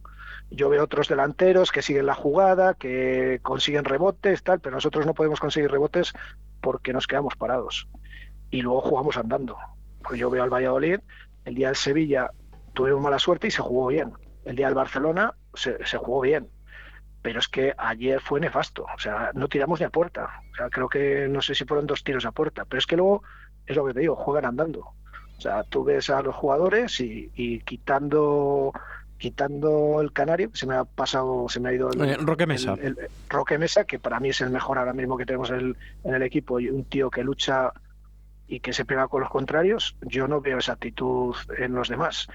yo 0.50 0.70
veo 0.70 0.84
otros 0.84 1.08
delanteros 1.08 1.72
que 1.72 1.82
siguen 1.82 2.06
la 2.06 2.16
jugada, 2.16 2.74
que 2.74 3.40
consiguen 3.42 3.86
rebotes, 3.86 4.44
tal, 4.44 4.60
pero 4.60 4.76
nosotros 4.76 5.06
no 5.06 5.14
podemos 5.14 5.40
conseguir 5.40 5.72
rebotes 5.72 6.14
porque 6.62 6.94
nos 6.94 7.08
quedamos 7.08 7.36
parados. 7.36 7.88
Y 8.50 8.62
luego 8.62 8.82
jugamos 8.82 9.18
andando. 9.18 9.58
Pues 10.04 10.20
yo 10.20 10.30
veo 10.30 10.44
al 10.44 10.50
Valladolid, 10.50 11.00
el 11.46 11.56
día 11.56 11.68
del 11.68 11.76
Sevilla 11.76 12.32
tuvimos 12.74 13.02
mala 13.02 13.20
suerte 13.20 13.48
y 13.48 13.52
se 13.52 13.62
jugó 13.62 13.88
bien. 13.88 14.12
El 14.46 14.56
día 14.56 14.68
del 14.68 14.76
Barcelona 14.76 15.34
se, 15.54 15.78
jugó 15.98 16.22
bien. 16.22 16.48
Pero 17.22 17.40
es 17.40 17.48
que 17.48 17.74
ayer 17.78 18.20
fue 18.20 18.40
nefasto. 18.40 18.86
O 18.96 19.00
sea, 19.00 19.32
no 19.34 19.48
tiramos 19.48 19.80
ni 19.80 19.86
a 19.86 19.90
puerta. 19.90 20.42
O 20.52 20.56
sea, 20.56 20.70
creo 20.70 20.90
que 20.90 21.28
no 21.30 21.42
sé 21.42 21.56
si 21.56 21.66
fueron 21.66 21.86
dos 21.86 22.04
tiros 22.04 22.26
a 22.26 22.32
puerta. 22.32 22.66
Pero 22.66 22.80
es 22.80 22.88
que 22.88 22.98
luego, 22.98 23.24
es 23.66 23.76
lo 23.76 23.86
que 23.86 23.94
te 23.94 24.00
digo, 24.02 24.16
juegan 24.16 24.46
andando. 24.46 24.80
O 24.80 25.42
sea, 25.42 25.64
tú 25.64 25.84
ves 25.84 26.10
a 26.10 26.22
los 26.22 26.36
jugadores 26.36 27.00
y, 27.00 27.32
y 27.36 27.60
quitando 27.62 28.74
quitando 29.22 30.02
el 30.02 30.12
Canario, 30.12 30.50
se 30.54 30.66
me 30.66 30.74
ha 30.76 30.84
pasado, 30.84 31.48
se 31.48 31.60
me 31.60 31.70
ha 31.70 31.74
ido 31.74 31.92
el, 31.92 32.02
eh, 32.02 32.18
Roque 32.18 32.48
Mesa. 32.48 32.76
Roque 33.30 33.60
Mesa, 33.60 33.86
que 33.86 34.00
para 34.00 34.20
mí 34.20 34.30
es 34.30 34.42
el 34.42 34.50
mejor 34.50 34.80
ahora 34.80 34.94
mismo 34.94 35.16
que 35.16 35.28
tenemos 35.28 35.52
en 35.52 35.76
el, 36.04 36.24
equipo, 36.24 36.60
y 36.60 36.70
un 36.70 36.84
tío 36.86 37.12
que 37.12 37.24
lucha 37.24 37.72
y 38.48 38.60
que 38.60 38.74
se 38.74 38.84
pega 38.84 39.08
con 39.08 39.22
los 39.22 39.30
contrarios, 39.30 39.96
yo 40.02 40.28
no 40.28 40.42
veo 40.42 40.58
esa 40.58 40.74
actitud 40.74 41.36
en 41.58 41.74
los 41.74 41.88
demás. 41.88 42.28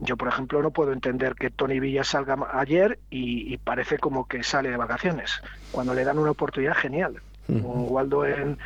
Yo, 0.00 0.16
por 0.16 0.28
ejemplo, 0.28 0.62
no 0.62 0.72
puedo 0.72 0.92
entender 0.92 1.34
que 1.34 1.50
Tony 1.50 1.78
Villa 1.78 2.04
salga 2.04 2.36
ayer 2.52 2.98
y, 3.10 3.56
parece 3.58 3.98
como 3.98 4.26
que 4.26 4.42
sale 4.42 4.70
de 4.70 4.76
vacaciones, 4.76 5.40
cuando 5.70 5.94
le 5.94 6.04
dan 6.04 6.18
una 6.18 6.32
oportunidad 6.32 6.74
genial. 6.74 7.20
Waldo 7.48 8.26
en, 8.26 8.58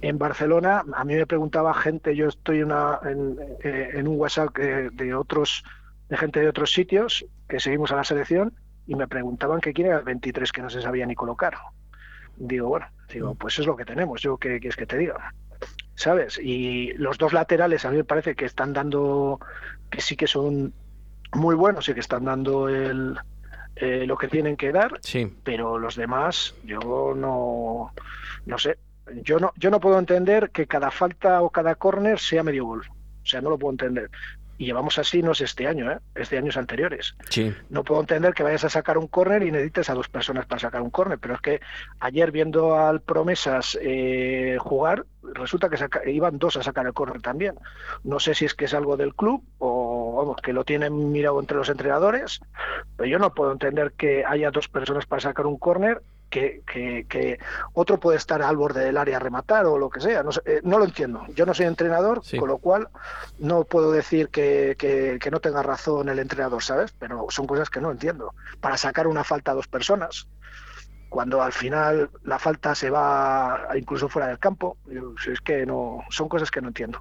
en 0.00 0.18
Barcelona, 0.18 0.84
a 0.94 1.04
mí 1.04 1.14
me 1.14 1.26
preguntaba 1.26 1.74
gente, 1.74 2.16
yo 2.16 2.28
estoy 2.28 2.62
una, 2.62 2.98
en, 3.04 3.36
eh, 3.62 3.90
en 3.94 4.08
un 4.08 4.18
WhatsApp 4.18 4.56
de 4.56 5.14
otros 5.14 5.64
de 6.10 6.16
gente 6.16 6.40
de 6.40 6.48
otros 6.48 6.72
sitios 6.72 7.24
que 7.48 7.60
seguimos 7.60 7.92
a 7.92 7.96
la 7.96 8.04
selección 8.04 8.52
y 8.86 8.96
me 8.96 9.06
preguntaban 9.06 9.60
que 9.60 9.72
quién 9.72 9.86
era 9.86 9.98
el 9.98 10.04
23 10.04 10.52
que 10.52 10.60
no 10.60 10.68
se 10.68 10.82
sabía 10.82 11.06
ni 11.06 11.14
colocar. 11.14 11.54
Digo, 12.36 12.68
bueno, 12.68 12.86
digo, 13.08 13.34
pues 13.36 13.58
es 13.60 13.66
lo 13.66 13.76
que 13.76 13.84
tenemos, 13.84 14.20
yo 14.20 14.36
qué 14.36 14.58
quieres 14.58 14.76
que 14.76 14.86
te 14.86 14.98
diga. 14.98 15.32
¿Sabes? 15.94 16.38
Y 16.42 16.92
los 16.94 17.16
dos 17.18 17.32
laterales 17.32 17.84
a 17.84 17.90
mí 17.90 17.98
me 17.98 18.04
parece 18.04 18.34
que 18.34 18.46
están 18.46 18.72
dando, 18.72 19.38
que 19.90 20.00
sí 20.00 20.16
que 20.16 20.26
son 20.26 20.72
muy 21.34 21.54
buenos 21.54 21.88
y 21.88 21.94
que 21.94 22.00
están 22.00 22.24
dando 22.24 22.68
el, 22.68 23.18
eh, 23.76 24.04
lo 24.06 24.16
que 24.16 24.28
tienen 24.28 24.56
que 24.56 24.72
dar, 24.72 24.98
sí. 25.02 25.32
pero 25.44 25.78
los 25.78 25.96
demás 25.96 26.54
yo 26.64 27.14
no, 27.16 27.92
no 28.46 28.58
sé. 28.58 28.78
Yo 29.22 29.40
no, 29.40 29.52
yo 29.56 29.70
no 29.70 29.80
puedo 29.80 29.98
entender 29.98 30.50
que 30.50 30.68
cada 30.68 30.92
falta 30.92 31.42
o 31.42 31.50
cada 31.50 31.74
córner 31.74 32.20
sea 32.20 32.44
medio 32.44 32.64
gol. 32.64 32.82
O 33.22 33.26
sea, 33.26 33.40
no 33.40 33.50
lo 33.50 33.58
puedo 33.58 33.72
entender 33.72 34.08
y 34.60 34.66
llevamos 34.66 34.98
así 34.98 35.22
no 35.22 35.32
es 35.32 35.40
este 35.40 35.66
año, 35.66 35.90
¿eh? 35.90 35.98
es 36.14 36.28
de 36.28 36.36
años 36.36 36.58
anteriores. 36.58 37.16
Sí. 37.30 37.50
No 37.70 37.82
puedo 37.82 38.02
entender 38.02 38.34
que 38.34 38.42
vayas 38.42 38.62
a 38.62 38.68
sacar 38.68 38.98
un 38.98 39.06
córner 39.06 39.42
y 39.42 39.50
necesites 39.50 39.88
a 39.88 39.94
dos 39.94 40.10
personas 40.10 40.44
para 40.44 40.58
sacar 40.58 40.82
un 40.82 40.90
córner, 40.90 41.18
pero 41.18 41.32
es 41.32 41.40
que 41.40 41.62
ayer 41.98 42.30
viendo 42.30 42.78
al 42.78 43.00
Promesas 43.00 43.78
eh, 43.80 44.58
jugar, 44.60 45.06
resulta 45.22 45.70
que 45.70 46.12
iban 46.12 46.38
dos 46.38 46.58
a 46.58 46.62
sacar 46.62 46.84
el 46.84 46.92
córner 46.92 47.22
también. 47.22 47.54
No 48.04 48.20
sé 48.20 48.34
si 48.34 48.44
es 48.44 48.52
que 48.52 48.66
es 48.66 48.74
algo 48.74 48.98
del 48.98 49.14
club 49.14 49.42
o 49.56 49.79
vamos, 50.12 50.36
que 50.42 50.52
lo 50.52 50.64
tienen 50.64 51.12
mirado 51.12 51.40
entre 51.40 51.56
los 51.56 51.68
entrenadores, 51.68 52.40
pero 52.96 53.08
yo 53.08 53.18
no 53.18 53.34
puedo 53.34 53.52
entender 53.52 53.92
que 53.92 54.24
haya 54.24 54.50
dos 54.50 54.68
personas 54.68 55.06
para 55.06 55.20
sacar 55.20 55.46
un 55.46 55.58
córner 55.58 56.02
que, 56.30 56.62
que, 57.08 57.38
otro 57.74 57.98
puede 57.98 58.16
estar 58.16 58.40
al 58.40 58.56
borde 58.56 58.84
del 58.84 58.96
área 58.96 59.16
a 59.16 59.20
rematar 59.20 59.66
o 59.66 59.76
lo 59.76 59.90
que 59.90 60.00
sea. 60.00 60.22
No, 60.22 60.30
eh, 60.44 60.60
no 60.62 60.78
lo 60.78 60.84
entiendo. 60.84 61.24
Yo 61.34 61.44
no 61.44 61.52
soy 61.54 61.66
entrenador, 61.66 62.22
con 62.38 62.48
lo 62.48 62.58
cual 62.58 62.88
no 63.38 63.64
puedo 63.64 63.90
decir 63.90 64.28
que, 64.28 64.76
que, 64.78 65.30
no 65.30 65.40
tenga 65.40 65.62
razón 65.62 66.08
el 66.08 66.18
entrenador, 66.18 66.62
¿sabes? 66.62 66.92
Pero 66.98 67.26
son 67.30 67.46
cosas 67.46 67.68
que 67.68 67.80
no 67.80 67.90
entiendo. 67.90 68.32
Para 68.60 68.76
sacar 68.76 69.06
una 69.06 69.24
falta 69.24 69.50
a 69.50 69.54
dos 69.54 69.66
personas, 69.66 70.28
cuando 71.08 71.42
al 71.42 71.52
final 71.52 72.10
la 72.22 72.38
falta 72.38 72.74
se 72.74 72.88
va 72.88 73.68
incluso 73.74 74.08
fuera 74.08 74.28
del 74.28 74.38
campo, 74.38 74.76
es 75.30 75.40
que 75.40 75.66
no 75.66 76.04
son 76.10 76.28
cosas 76.28 76.50
que 76.50 76.60
no 76.60 76.68
entiendo. 76.68 77.00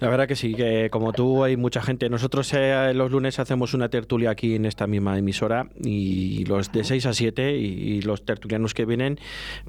La 0.00 0.08
verdad 0.08 0.26
que 0.26 0.34
sí, 0.34 0.54
que 0.54 0.88
como 0.90 1.12
tú 1.12 1.44
hay 1.44 1.58
mucha 1.58 1.82
gente. 1.82 2.08
Nosotros 2.08 2.50
eh, 2.54 2.92
los 2.94 3.10
lunes 3.10 3.38
hacemos 3.38 3.74
una 3.74 3.90
tertulia 3.90 4.30
aquí 4.30 4.54
en 4.54 4.64
esta 4.64 4.86
misma 4.86 5.18
emisora 5.18 5.68
y 5.84 6.46
los 6.46 6.72
de 6.72 6.84
6 6.84 7.04
a 7.04 7.12
7 7.12 7.56
y, 7.56 8.00
los 8.00 8.24
tertulianos 8.24 8.72
que 8.72 8.86
vienen, 8.86 9.18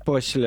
pues 0.05 0.39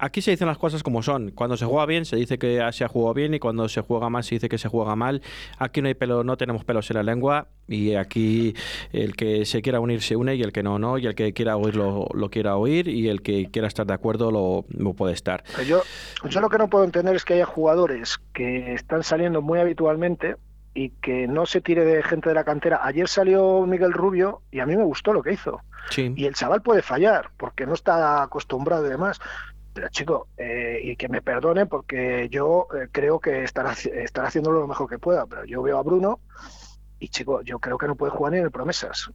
aquí 0.00 0.20
se 0.20 0.32
dicen 0.32 0.48
las 0.48 0.58
cosas 0.58 0.82
como 0.82 1.00
son. 1.02 1.30
Cuando 1.30 1.56
se 1.56 1.64
juega 1.64 1.86
bien 1.86 2.04
se 2.04 2.16
dice 2.16 2.38
que 2.38 2.60
se 2.72 2.84
ha 2.84 2.88
jugado 2.88 3.14
bien 3.14 3.34
y 3.34 3.38
cuando 3.38 3.68
se 3.68 3.82
juega 3.82 4.10
mal 4.10 4.24
se 4.24 4.34
dice 4.34 4.48
que 4.48 4.58
se 4.58 4.68
juega 4.68 4.96
mal. 4.96 5.22
Aquí 5.58 5.80
no 5.80 5.86
hay 5.86 5.94
pelo, 5.94 6.24
no 6.24 6.36
tenemos 6.36 6.64
pelos 6.64 6.90
en 6.90 6.96
la 6.96 7.04
lengua 7.04 7.46
y 7.66 7.94
aquí 7.94 8.54
el 8.92 9.16
que 9.16 9.44
se 9.44 9.62
quiera 9.62 9.80
unir 9.80 10.02
se 10.02 10.16
une 10.16 10.34
y 10.34 10.42
el 10.42 10.52
que 10.52 10.62
no, 10.62 10.78
no. 10.78 10.98
Y 10.98 11.06
el 11.06 11.14
que 11.14 11.32
quiera 11.32 11.56
oír 11.56 11.76
lo, 11.76 12.08
quiera 12.30 12.56
oír 12.56 12.88
y 12.88 13.08
el 13.08 13.22
que 13.22 13.50
quiera 13.50 13.68
estar 13.68 13.86
de 13.86 13.94
acuerdo 13.94 14.30
lo, 14.30 14.64
lo 14.68 14.94
puede 14.94 15.14
estar. 15.14 15.44
Yo, 15.66 15.82
yo 16.28 16.40
lo 16.40 16.48
que 16.48 16.58
no 16.58 16.68
puedo 16.68 16.84
entender 16.84 17.14
es 17.14 17.24
que 17.24 17.34
haya 17.34 17.46
jugadores 17.46 18.18
que 18.32 18.74
están 18.74 19.02
saliendo 19.02 19.42
muy 19.42 19.58
habitualmente 19.58 20.36
y 20.74 20.90
que 20.90 21.28
no 21.28 21.46
se 21.46 21.60
tire 21.60 21.84
de 21.84 22.02
gente 22.02 22.28
de 22.28 22.34
la 22.34 22.44
cantera. 22.44 22.80
Ayer 22.82 23.08
salió 23.08 23.64
Miguel 23.64 23.92
Rubio 23.92 24.42
y 24.50 24.60
a 24.60 24.66
mí 24.66 24.76
me 24.76 24.84
gustó 24.84 25.12
lo 25.12 25.22
que 25.22 25.32
hizo. 25.32 25.60
Y 25.96 26.24
el 26.24 26.34
chaval 26.34 26.62
puede 26.62 26.82
fallar 26.82 27.30
porque 27.36 27.66
no 27.66 27.74
está 27.74 28.22
acostumbrado 28.22 28.86
y 28.86 28.90
demás. 28.90 29.20
Pero 29.72 29.88
chico, 29.88 30.28
eh, 30.36 30.80
y 30.82 30.96
que 30.96 31.08
me 31.08 31.20
perdone 31.20 31.66
porque 31.66 32.28
yo 32.30 32.68
eh, 32.74 32.88
creo 32.90 33.18
que 33.18 33.42
estará, 33.42 33.72
estará 33.72 34.28
haciendo 34.28 34.50
lo 34.52 34.66
mejor 34.66 34.88
que 34.88 34.98
pueda. 34.98 35.26
Pero 35.26 35.44
yo 35.44 35.62
veo 35.62 35.78
a 35.78 35.82
Bruno 35.82 36.20
y 37.04 37.08
chico, 37.08 37.42
yo 37.42 37.58
creo 37.58 37.76
que 37.76 37.86
no 37.86 37.96
puede 37.96 38.12
jugar 38.12 38.32
ni 38.32 38.38
en 38.38 38.44
el 38.44 38.50
promesas. 38.50 39.10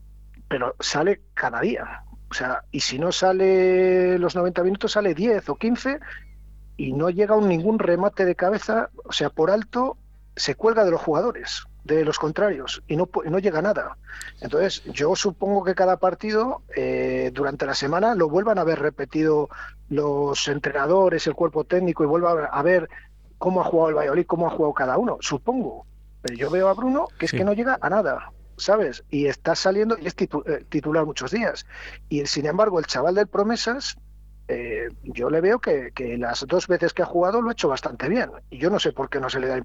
Pero 0.48 0.76
sale 0.78 1.22
cada 1.34 1.60
día. 1.60 2.04
O 2.30 2.34
sea, 2.34 2.62
y 2.70 2.80
si 2.80 2.98
no 2.98 3.10
sale 3.10 4.16
los 4.18 4.36
90 4.36 4.62
minutos, 4.62 4.92
sale 4.92 5.14
10 5.14 5.48
o 5.48 5.56
15 5.56 5.98
y 6.76 6.92
no 6.92 7.10
llega 7.10 7.34
un 7.34 7.48
ningún 7.48 7.80
remate 7.80 8.24
de 8.24 8.36
cabeza, 8.36 8.90
o 9.04 9.12
sea, 9.12 9.30
por 9.30 9.50
alto 9.50 9.98
se 10.36 10.54
cuelga 10.54 10.84
de 10.84 10.92
los 10.92 11.00
jugadores, 11.00 11.64
de 11.84 12.04
los 12.04 12.18
contrarios, 12.18 12.82
y 12.86 12.96
no, 12.96 13.08
no 13.24 13.38
llega 13.40 13.60
nada. 13.60 13.98
Entonces, 14.40 14.84
yo 14.84 15.16
supongo 15.16 15.64
que 15.64 15.74
cada 15.74 15.96
partido 15.98 16.62
eh, 16.76 17.32
durante 17.34 17.66
la 17.66 17.74
semana 17.74 18.14
lo 18.14 18.28
vuelvan 18.28 18.58
a 18.58 18.64
ver 18.64 18.78
repetido 18.78 19.48
los 19.88 20.46
entrenadores, 20.46 21.26
el 21.26 21.34
cuerpo 21.34 21.64
técnico, 21.64 22.04
y 22.04 22.06
vuelvan 22.06 22.48
a 22.50 22.62
ver 22.62 22.88
cómo 23.38 23.60
ha 23.60 23.64
jugado 23.64 23.90
el 23.90 23.96
Valladolid, 23.96 24.26
cómo 24.26 24.46
ha 24.46 24.50
jugado 24.50 24.72
cada 24.72 24.96
uno, 24.96 25.18
supongo. 25.20 25.84
Pero 26.22 26.34
yo 26.34 26.50
veo 26.50 26.68
a 26.68 26.74
Bruno 26.74 27.08
que 27.18 27.26
es 27.26 27.32
que 27.32 27.44
no 27.44 27.52
llega 27.52 27.78
a 27.80 27.90
nada. 27.90 28.32
¿Sabes? 28.56 29.04
Y 29.08 29.26
está 29.26 29.54
saliendo 29.54 29.96
y 29.98 30.06
es 30.06 30.14
eh, 30.18 30.64
titular 30.68 31.06
muchos 31.06 31.30
días. 31.30 31.64
Y 32.10 32.26
sin 32.26 32.44
embargo, 32.44 32.78
el 32.78 32.84
chaval 32.84 33.14
del 33.14 33.26
Promesas, 33.26 33.96
eh, 34.48 34.88
yo 35.04 35.30
le 35.30 35.40
veo 35.40 35.60
que, 35.60 35.92
las 36.18 36.44
dos 36.46 36.66
veces 36.66 36.92
que 36.92 37.02
ha 37.02 37.06
jugado 37.06 37.40
lo 37.40 37.48
ha 37.48 37.52
hecho 37.52 37.68
bastante 37.68 38.08
bien. 38.08 38.30
Y 38.50 38.58
yo 38.58 38.68
no 38.68 38.78
sé 38.78 38.92
por 38.92 39.08
qué 39.08 39.18
no 39.18 39.30
se 39.30 39.40
le 39.40 39.46
da 39.46 39.56
eh, 39.56 39.62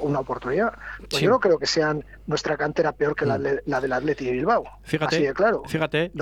una 0.00 0.20
oportunidad. 0.20 0.74
Pues 1.10 1.22
yo 1.22 1.30
no 1.30 1.40
creo 1.40 1.58
que 1.58 1.66
sean 1.66 2.04
nuestra 2.26 2.56
cantera 2.56 2.92
peor 2.92 3.16
que 3.16 3.26
la, 3.26 3.38
mm. 3.38 3.62
la 3.64 3.80
del 3.80 3.92
Atleti 3.92 4.26
de 4.26 4.32
Bilbao. 4.32 4.64
Fíjate, 4.82 5.16
Así 5.16 5.26
de 5.26 5.34
claro. 5.34 5.62
Fíjate, 5.66 6.12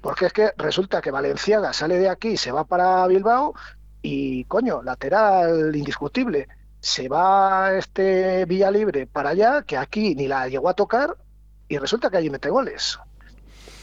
porque 0.00 0.26
es 0.26 0.32
que 0.32 0.52
resulta 0.56 1.00
que 1.00 1.10
Valenciaga 1.10 1.72
sale 1.72 1.98
de 1.98 2.08
aquí, 2.08 2.36
se 2.36 2.50
va 2.50 2.64
para 2.64 3.06
Bilbao 3.06 3.54
y, 4.02 4.44
coño, 4.44 4.82
lateral 4.82 5.76
indiscutible. 5.76 6.48
Se 6.84 7.08
va 7.08 7.74
este 7.74 8.44
Villa 8.44 8.70
Libre 8.70 9.06
para 9.06 9.30
allá, 9.30 9.62
que 9.62 9.76
aquí 9.76 10.14
ni 10.14 10.28
la 10.28 10.48
llegó 10.48 10.68
a 10.68 10.74
tocar, 10.74 11.16
y 11.66 11.78
resulta 11.78 12.10
que 12.10 12.18
allí 12.18 12.30
mete 12.30 12.50
goles 12.50 12.98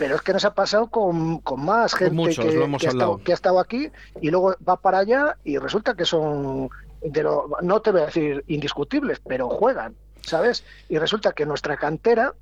pero 0.01 0.15
es 0.15 0.23
que 0.23 0.33
nos 0.33 0.43
ha 0.45 0.55
pasado 0.55 0.87
con, 0.87 1.41
con 1.41 1.63
más 1.63 1.93
gente 1.93 2.33
que, 2.33 3.31
ha 3.31 3.35
estado, 3.35 3.59
aquí 3.59 3.91
y 4.19 4.31
luego 4.31 4.55
va 4.67 4.75
para 4.77 4.97
allá 4.97 5.37
y 5.43 5.59
resulta 5.59 5.93
que 5.93 6.05
son, 6.05 6.71
de 7.03 7.21
lo, 7.21 7.47
no 7.61 7.83
te 7.83 7.91
voy 7.91 8.01
a 8.01 8.05
decir 8.07 8.43
indiscutibles, 8.47 9.19
pero 9.19 9.47
juegan, 9.47 9.93
¿sabes? 10.23 10.63
Y 10.89 10.97
resulta 10.97 11.33
que 11.33 11.45
nuestra 11.45 11.77
cantera, 11.77 12.33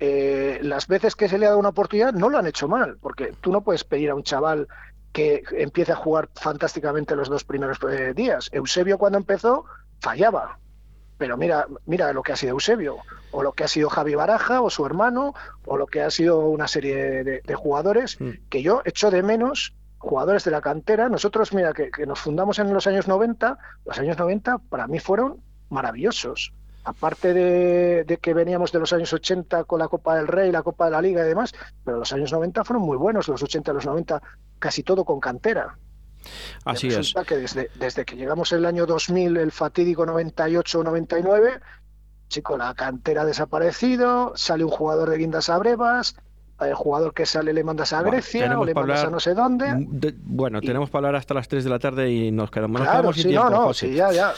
eh, 0.00 0.58
las 0.62 0.86
veces 0.86 1.14
que 1.14 1.28
se 1.28 1.36
le 1.36 1.44
ha 1.44 1.50
dado 1.50 1.60
una 1.60 1.68
oportunidad, 1.68 2.14
no 2.14 2.30
lo 2.30 2.38
han 2.38 2.46
hecho 2.46 2.66
mal, 2.66 2.96
porque 2.98 3.34
tú 3.42 3.52
no 3.52 3.60
puedes 3.60 3.84
pedir 3.84 4.08
a 4.08 4.14
un 4.14 4.22
chaval 4.22 4.66
que 5.12 5.42
empiece 5.52 5.92
a 5.92 5.96
jugar 5.96 6.30
fantásticamente 6.34 7.14
los 7.14 7.28
dos 7.28 7.44
primeros 7.44 7.76
eh, 7.90 8.14
días. 8.16 8.48
Eusebio 8.52 8.96
cuando 8.96 9.18
empezó 9.18 9.66
fallaba, 10.02 10.58
pero 11.16 11.36
mira, 11.36 11.68
mira 11.86 12.12
lo 12.12 12.24
que 12.24 12.32
ha 12.32 12.36
sido 12.36 12.50
Eusebio, 12.50 12.96
o 13.30 13.44
lo 13.44 13.52
que 13.52 13.62
ha 13.62 13.68
sido 13.68 13.88
Javi 13.88 14.16
Baraja, 14.16 14.60
o 14.60 14.70
su 14.70 14.84
hermano, 14.84 15.34
o 15.64 15.76
lo 15.76 15.86
que 15.86 16.02
ha 16.02 16.10
sido 16.10 16.40
una 16.48 16.66
serie 16.66 17.22
de, 17.22 17.54
jugadores 17.54 18.20
mm. 18.20 18.48
que 18.50 18.60
yo 18.62 18.82
echo 18.84 19.12
de 19.12 19.22
menos 19.22 19.72
jugadores 19.98 20.42
de 20.42 20.50
la 20.50 20.60
cantera. 20.60 21.08
Nosotros, 21.08 21.54
mira, 21.54 21.72
que, 21.72 21.90
nos 22.06 22.18
fundamos 22.18 22.58
en 22.58 22.74
los 22.74 22.88
años 22.88 23.06
90, 23.06 23.56
los 23.84 23.98
años 24.00 24.18
90 24.18 24.58
para 24.68 24.88
mí 24.88 24.98
fueron 24.98 25.40
maravillosos. 25.70 26.52
Aparte 26.82 27.32
de, 27.32 28.02
de, 28.02 28.16
que 28.16 28.34
veníamos 28.34 28.72
de 28.72 28.80
los 28.80 28.92
años 28.92 29.12
80 29.12 29.62
con 29.62 29.78
la 29.78 29.86
Copa 29.86 30.16
del 30.16 30.26
Rey, 30.26 30.50
la 30.50 30.64
Copa 30.64 30.86
de 30.86 30.90
la 30.90 31.00
Liga 31.00 31.22
y 31.22 31.28
demás, 31.28 31.52
pero 31.84 31.98
los 31.98 32.12
años 32.12 32.32
90 32.32 32.64
fueron 32.64 32.84
muy 32.84 32.96
buenos, 32.96 33.28
los 33.28 33.40
80 33.40 33.70
y 33.70 33.74
los 33.74 33.86
90 33.86 34.20
casi 34.58 34.82
todo 34.82 35.04
con 35.04 35.20
cantera. 35.20 35.78
Así 36.64 36.88
es. 36.88 37.14
que 37.26 37.36
desde, 37.36 37.70
desde 37.74 38.04
que 38.04 38.16
llegamos 38.16 38.52
el 38.52 38.64
año 38.64 38.86
2000, 38.86 39.36
el 39.36 39.52
fatídico 39.52 40.06
98-99, 40.06 41.60
chico, 42.28 42.56
la 42.56 42.74
cantera 42.74 43.22
ha 43.22 43.24
desaparecido, 43.26 44.32
sale 44.36 44.64
un 44.64 44.70
jugador 44.70 45.10
de 45.10 45.18
Guindas 45.18 45.48
a 45.48 45.58
Brevas, 45.58 46.16
el 46.68 46.74
jugador 46.74 47.14
que 47.14 47.26
sale 47.26 47.52
le 47.52 47.64
mandas 47.64 47.92
a 47.92 48.02
Grecia 48.02 48.58
o 48.58 48.64
le 48.64 48.74
mandas 48.74 49.04
a 49.04 49.10
no 49.10 49.20
sé 49.20 49.34
dónde. 49.34 49.74
bueno, 50.24 50.60
tenemos 50.60 50.90
para 50.90 51.08
hablar 51.08 51.20
hasta 51.20 51.34
las 51.34 51.48
3 51.48 51.64
de 51.64 51.70
la 51.70 51.78
tarde 51.78 52.10
y 52.10 52.30
nos 52.30 52.50
quedamos, 52.50 52.80
claro, 52.80 53.12
sin 53.12 53.22
sí, 53.22 53.28
tiempo, 53.30 53.50
no, 53.50 53.56
no, 53.56 53.62
José. 53.66 53.88
sí, 53.88 53.94
ya, 53.94 54.12
ya. 54.12 54.32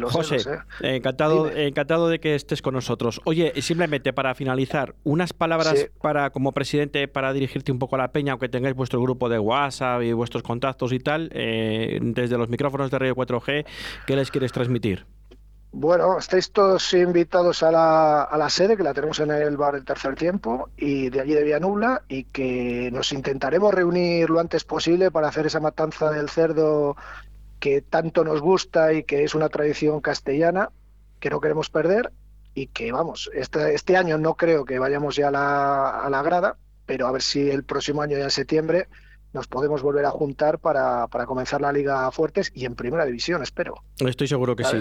Lo 0.00 0.10
José, 0.10 0.38
sé, 0.38 0.58
Encantado, 0.80 1.50
encantado 1.50 2.08
de 2.08 2.20
que 2.20 2.34
estés 2.34 2.62
con 2.62 2.74
nosotros. 2.74 3.20
Oye, 3.24 3.52
simplemente 3.62 4.12
para 4.12 4.34
finalizar, 4.34 4.94
unas 5.04 5.32
palabras 5.32 5.88
para 6.00 6.30
como 6.30 6.52
presidente 6.52 7.08
para 7.08 7.32
dirigirte 7.32 7.72
un 7.72 7.78
poco 7.78 7.96
a 7.96 7.98
la 7.98 8.12
peña, 8.12 8.32
aunque 8.32 8.48
tengáis 8.48 8.74
vuestro 8.74 9.00
grupo 9.00 9.28
de 9.28 9.38
WhatsApp 9.38 10.02
y 10.02 10.12
vuestros 10.12 10.42
contactos 10.42 10.92
y 10.92 10.98
tal, 10.98 11.30
eh, 11.32 11.98
desde 12.02 12.38
los 12.38 12.48
micrófonos 12.48 12.90
de 12.90 12.98
Radio 12.98 13.14
4G, 13.14 13.64
¿qué 14.06 14.16
les 14.16 14.30
quieres 14.30 14.52
transmitir? 14.52 15.06
Bueno, 15.78 16.16
estáis 16.16 16.52
todos 16.52 16.94
invitados 16.94 17.62
a 17.62 17.70
la, 17.70 18.22
a 18.22 18.38
la 18.38 18.48
sede, 18.48 18.78
que 18.78 18.82
la 18.82 18.94
tenemos 18.94 19.20
en 19.20 19.30
el 19.30 19.58
bar 19.58 19.74
del 19.74 19.84
tercer 19.84 20.14
tiempo, 20.14 20.70
y 20.74 21.10
de 21.10 21.20
allí 21.20 21.34
de 21.34 21.42
Villanubla, 21.44 22.02
y 22.08 22.24
que 22.24 22.88
nos 22.90 23.12
intentaremos 23.12 23.74
reunir 23.74 24.30
lo 24.30 24.40
antes 24.40 24.64
posible 24.64 25.10
para 25.10 25.28
hacer 25.28 25.44
esa 25.44 25.60
matanza 25.60 26.10
del 26.10 26.30
cerdo 26.30 26.96
que 27.60 27.82
tanto 27.82 28.24
nos 28.24 28.40
gusta 28.40 28.94
y 28.94 29.04
que 29.04 29.22
es 29.24 29.34
una 29.34 29.50
tradición 29.50 30.00
castellana 30.00 30.70
que 31.20 31.28
no 31.28 31.42
queremos 31.42 31.68
perder 31.68 32.10
y 32.54 32.68
que 32.68 32.90
vamos, 32.90 33.30
este, 33.34 33.74
este 33.74 33.98
año 33.98 34.16
no 34.16 34.34
creo 34.34 34.64
que 34.64 34.78
vayamos 34.78 35.14
ya 35.14 35.28
a 35.28 35.30
la, 35.30 35.90
a 36.00 36.08
la 36.08 36.22
grada, 36.22 36.56
pero 36.86 37.06
a 37.06 37.12
ver 37.12 37.20
si 37.20 37.50
el 37.50 37.64
próximo 37.64 38.00
año 38.00 38.16
ya 38.16 38.24
en 38.24 38.30
septiembre 38.30 38.88
nos 39.36 39.46
podemos 39.46 39.82
volver 39.82 40.06
a 40.06 40.10
juntar 40.10 40.58
para, 40.58 41.06
para, 41.08 41.26
comenzar 41.26 41.60
la 41.60 41.70
liga 41.70 42.10
fuertes 42.10 42.50
y 42.54 42.64
en 42.64 42.74
primera 42.74 43.04
división, 43.04 43.42
espero. 43.42 43.74
Estoy 43.98 44.26
seguro 44.26 44.56
que 44.56 44.64
sí. 44.64 44.78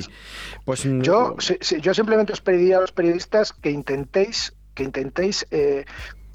Pues 0.63 0.83
yo, 0.83 1.35
mm, 1.35 1.75
yo 1.81 1.93
simplemente 1.93 2.33
os 2.33 2.41
pediría 2.41 2.77
a 2.77 2.81
los 2.81 2.93
periodistas 2.93 3.51
que 3.51 3.69
intentéis, 3.69 4.53
que 4.74 4.83
intentéis 4.83 5.45
eh, 5.51 5.83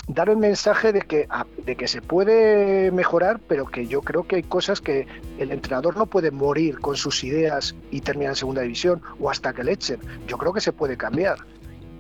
dar 0.07 0.29
el 0.29 0.37
mensaje 0.37 0.93
de 0.93 1.01
que, 1.01 1.27
ah, 1.31 1.47
de 1.65 1.77
que 1.77 1.89
se 1.89 2.03
puede 2.03 2.91
mejorar, 2.91 3.41
pero 3.49 3.65
que 3.67 3.87
yo 3.87 4.03
creo 4.03 4.27
que 4.27 4.37
hay 4.37 4.43
cosas 4.43 4.83
que 4.83 5.07
el 5.39 5.51
entrenador 5.51 5.97
no 5.97 6.05
puede 6.05 6.31
morir 6.31 6.79
con 6.79 6.97
sus 6.97 7.25
ideas 7.25 7.75
y 7.91 8.03
terminar 8.03 8.33
en 8.33 8.37
segunda 8.37 8.61
división 8.61 9.03
o 9.19 9.31
hasta 9.31 9.55
que 9.55 9.65
le 9.65 9.73
echen. 9.73 10.01
Yo 10.27 10.37
creo 10.37 10.53
que 10.53 10.61
se 10.61 10.73
puede 10.73 10.99
cambiar. 10.99 11.39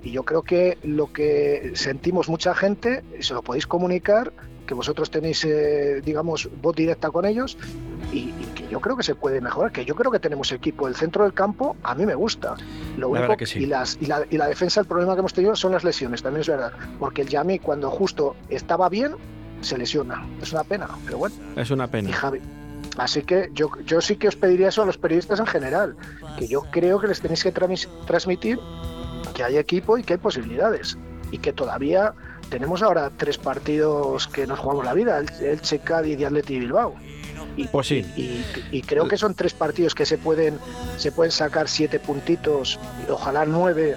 Y 0.02 0.12
yo 0.12 0.24
creo 0.24 0.42
que 0.42 0.78
lo 0.82 1.12
que 1.12 1.72
sentimos 1.74 2.28
mucha 2.28 2.54
gente, 2.54 3.02
se 3.20 3.32
lo 3.32 3.42
podéis 3.42 3.66
comunicar 3.66 4.32
que 4.70 4.74
vosotros 4.74 5.10
tenéis, 5.10 5.44
eh, 5.44 6.00
digamos, 6.00 6.48
voz 6.62 6.76
directa 6.76 7.10
con 7.10 7.24
ellos 7.24 7.58
y, 8.12 8.30
que 8.54 8.68
yo 8.68 8.80
creo 8.80 8.96
que 8.96 9.02
se 9.02 9.16
puede 9.16 9.40
mejorar, 9.40 9.72
que 9.72 9.84
yo 9.84 9.96
creo 9.96 10.12
que 10.12 10.20
tenemos 10.20 10.52
equipo. 10.52 10.86
El 10.86 10.94
centro 10.94 11.24
del 11.24 11.34
campo 11.34 11.74
a 11.82 11.92
mí 11.96 12.06
me 12.06 12.14
gusta. 12.14 12.54
Lo 12.96 13.08
único, 13.08 13.36
que 13.36 13.46
y, 13.56 13.66
las, 13.66 13.98
y, 14.00 14.06
la, 14.06 14.24
y 14.30 14.36
la 14.36 14.46
defensa, 14.46 14.80
el 14.80 14.86
problema 14.86 15.14
que 15.14 15.18
hemos 15.18 15.34
tenido 15.34 15.56
son 15.56 15.72
las 15.72 15.82
lesiones, 15.82 16.22
también 16.22 16.42
es 16.42 16.48
verdad. 16.48 16.72
Porque 17.00 17.22
el 17.22 17.28
Yami, 17.28 17.58
cuando 17.58 17.90
justo 17.90 18.36
estaba 18.48 18.88
bien, 18.88 19.16
se 19.60 19.76
lesiona. 19.76 20.24
Es 20.40 20.52
una 20.52 20.62
pena, 20.62 20.86
pero 21.04 21.18
bueno. 21.18 21.34
Es 21.56 21.72
una 21.72 21.88
pena. 21.88 22.16
Así 22.96 23.22
que 23.22 23.50
yo, 23.52 23.72
yo 23.84 24.00
sí 24.00 24.14
que 24.14 24.28
os 24.28 24.36
pediría 24.36 24.68
eso 24.68 24.84
a 24.84 24.86
los 24.86 24.98
periodistas 24.98 25.40
en 25.40 25.46
general, 25.46 25.96
que 26.38 26.46
yo 26.46 26.62
creo 26.70 27.00
que 27.00 27.08
les 27.08 27.20
tenéis 27.20 27.42
que 27.42 27.50
transmitir 27.50 28.60
que 29.34 29.42
hay 29.42 29.56
equipo 29.56 29.98
y 29.98 30.04
que 30.04 30.12
hay 30.12 30.20
posibilidades 30.20 30.96
y 31.32 31.38
que 31.38 31.52
todavía 31.52 32.14
tenemos 32.50 32.82
ahora 32.82 33.10
tres 33.16 33.38
partidos 33.38 34.26
que 34.28 34.46
nos 34.46 34.58
jugamos 34.58 34.84
la 34.84 34.92
vida, 34.92 35.18
el, 35.18 35.28
el 35.40 35.80
Cádiz 35.80 36.18
y 36.18 36.24
Atleti 36.24 36.58
Bilbao. 36.58 36.94
Y, 37.56 37.66
pues 37.68 37.86
sí. 37.88 38.04
Y, 38.70 38.82
creo 38.82 39.08
que 39.08 39.16
son 39.16 39.34
tres 39.34 39.54
partidos 39.54 39.94
que 39.94 40.06
se 40.06 40.18
pueden, 40.18 40.58
se 40.96 41.12
pueden 41.12 41.32
sacar 41.32 41.68
siete 41.68 41.98
puntitos, 41.98 42.78
ojalá 43.08 43.44
nueve, 43.44 43.96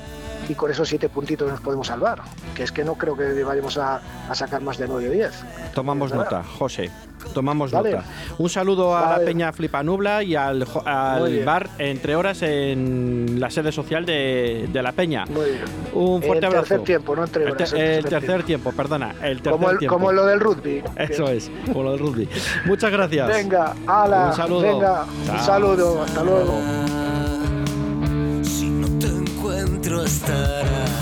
y 0.49 0.55
con 0.55 0.71
esos 0.71 0.87
siete 0.87 1.09
puntitos 1.09 1.49
nos 1.49 1.61
podemos 1.61 1.87
salvar. 1.87 2.21
Que 2.55 2.63
es 2.63 2.71
que 2.71 2.83
no 2.83 2.95
creo 2.95 3.15
que 3.15 3.43
vayamos 3.43 3.77
a, 3.77 4.01
sacar 4.33 4.61
más 4.61 4.77
de 4.77 4.87
nueve 4.87 5.09
o 5.09 5.11
diez. 5.11 5.43
Tomamos 5.73 6.13
nota, 6.13 6.43
José. 6.43 6.89
Tomamos 7.33 7.71
nota. 7.71 8.03
Un 8.37 8.49
saludo 8.49 8.97
a 8.97 9.17
la 9.17 9.25
Peña 9.25 9.53
Flipanubla 9.53 10.23
y 10.23 10.35
al, 10.35 10.67
al 10.85 11.45
bar 11.45 11.69
entre 11.77 12.15
horas 12.15 12.41
en 12.41 13.39
la 13.39 13.49
sede 13.49 13.71
social 13.71 14.05
de, 14.05 14.67
de 14.71 14.83
la 14.83 14.91
Peña. 14.91 15.25
Muy 15.27 15.45
bien. 15.45 15.63
Un 15.93 16.21
fuerte 16.21 16.45
abrazo. 16.45 16.63
El 16.63 16.69
tercer 16.69 16.85
tiempo, 16.85 17.15
no 17.15 17.23
entre 17.23 17.45
horas. 17.45 17.73
El, 17.73 18.05
tercer, 18.05 18.43
tiempo. 18.43 18.71
perdona. 18.71 19.15
El 19.21 19.41
tercer 19.41 19.51
como, 19.51 19.77
tiempo. 19.77 19.95
como 19.95 20.11
lo 20.11 20.25
del 20.25 20.39
rugby. 20.39 20.83
Eso 20.97 21.27
es, 21.27 21.49
como 21.67 21.83
lo 21.83 21.91
del 21.91 21.99
rugby. 21.99 22.29
Muchas 22.65 22.91
gracias. 22.91 23.27
Venga, 23.27 23.73
ala. 23.87 24.27
Un 24.27 24.33
saludo. 24.33 24.61
Venga, 24.61 25.05
un 25.31 25.39
saludo. 25.39 26.03
Hasta 26.03 26.23
luego. 26.23 27.02
Si 29.83 29.89
no 29.89 29.97
te 29.97 30.03
encuentro, 30.03 30.03
estará. 30.05 30.92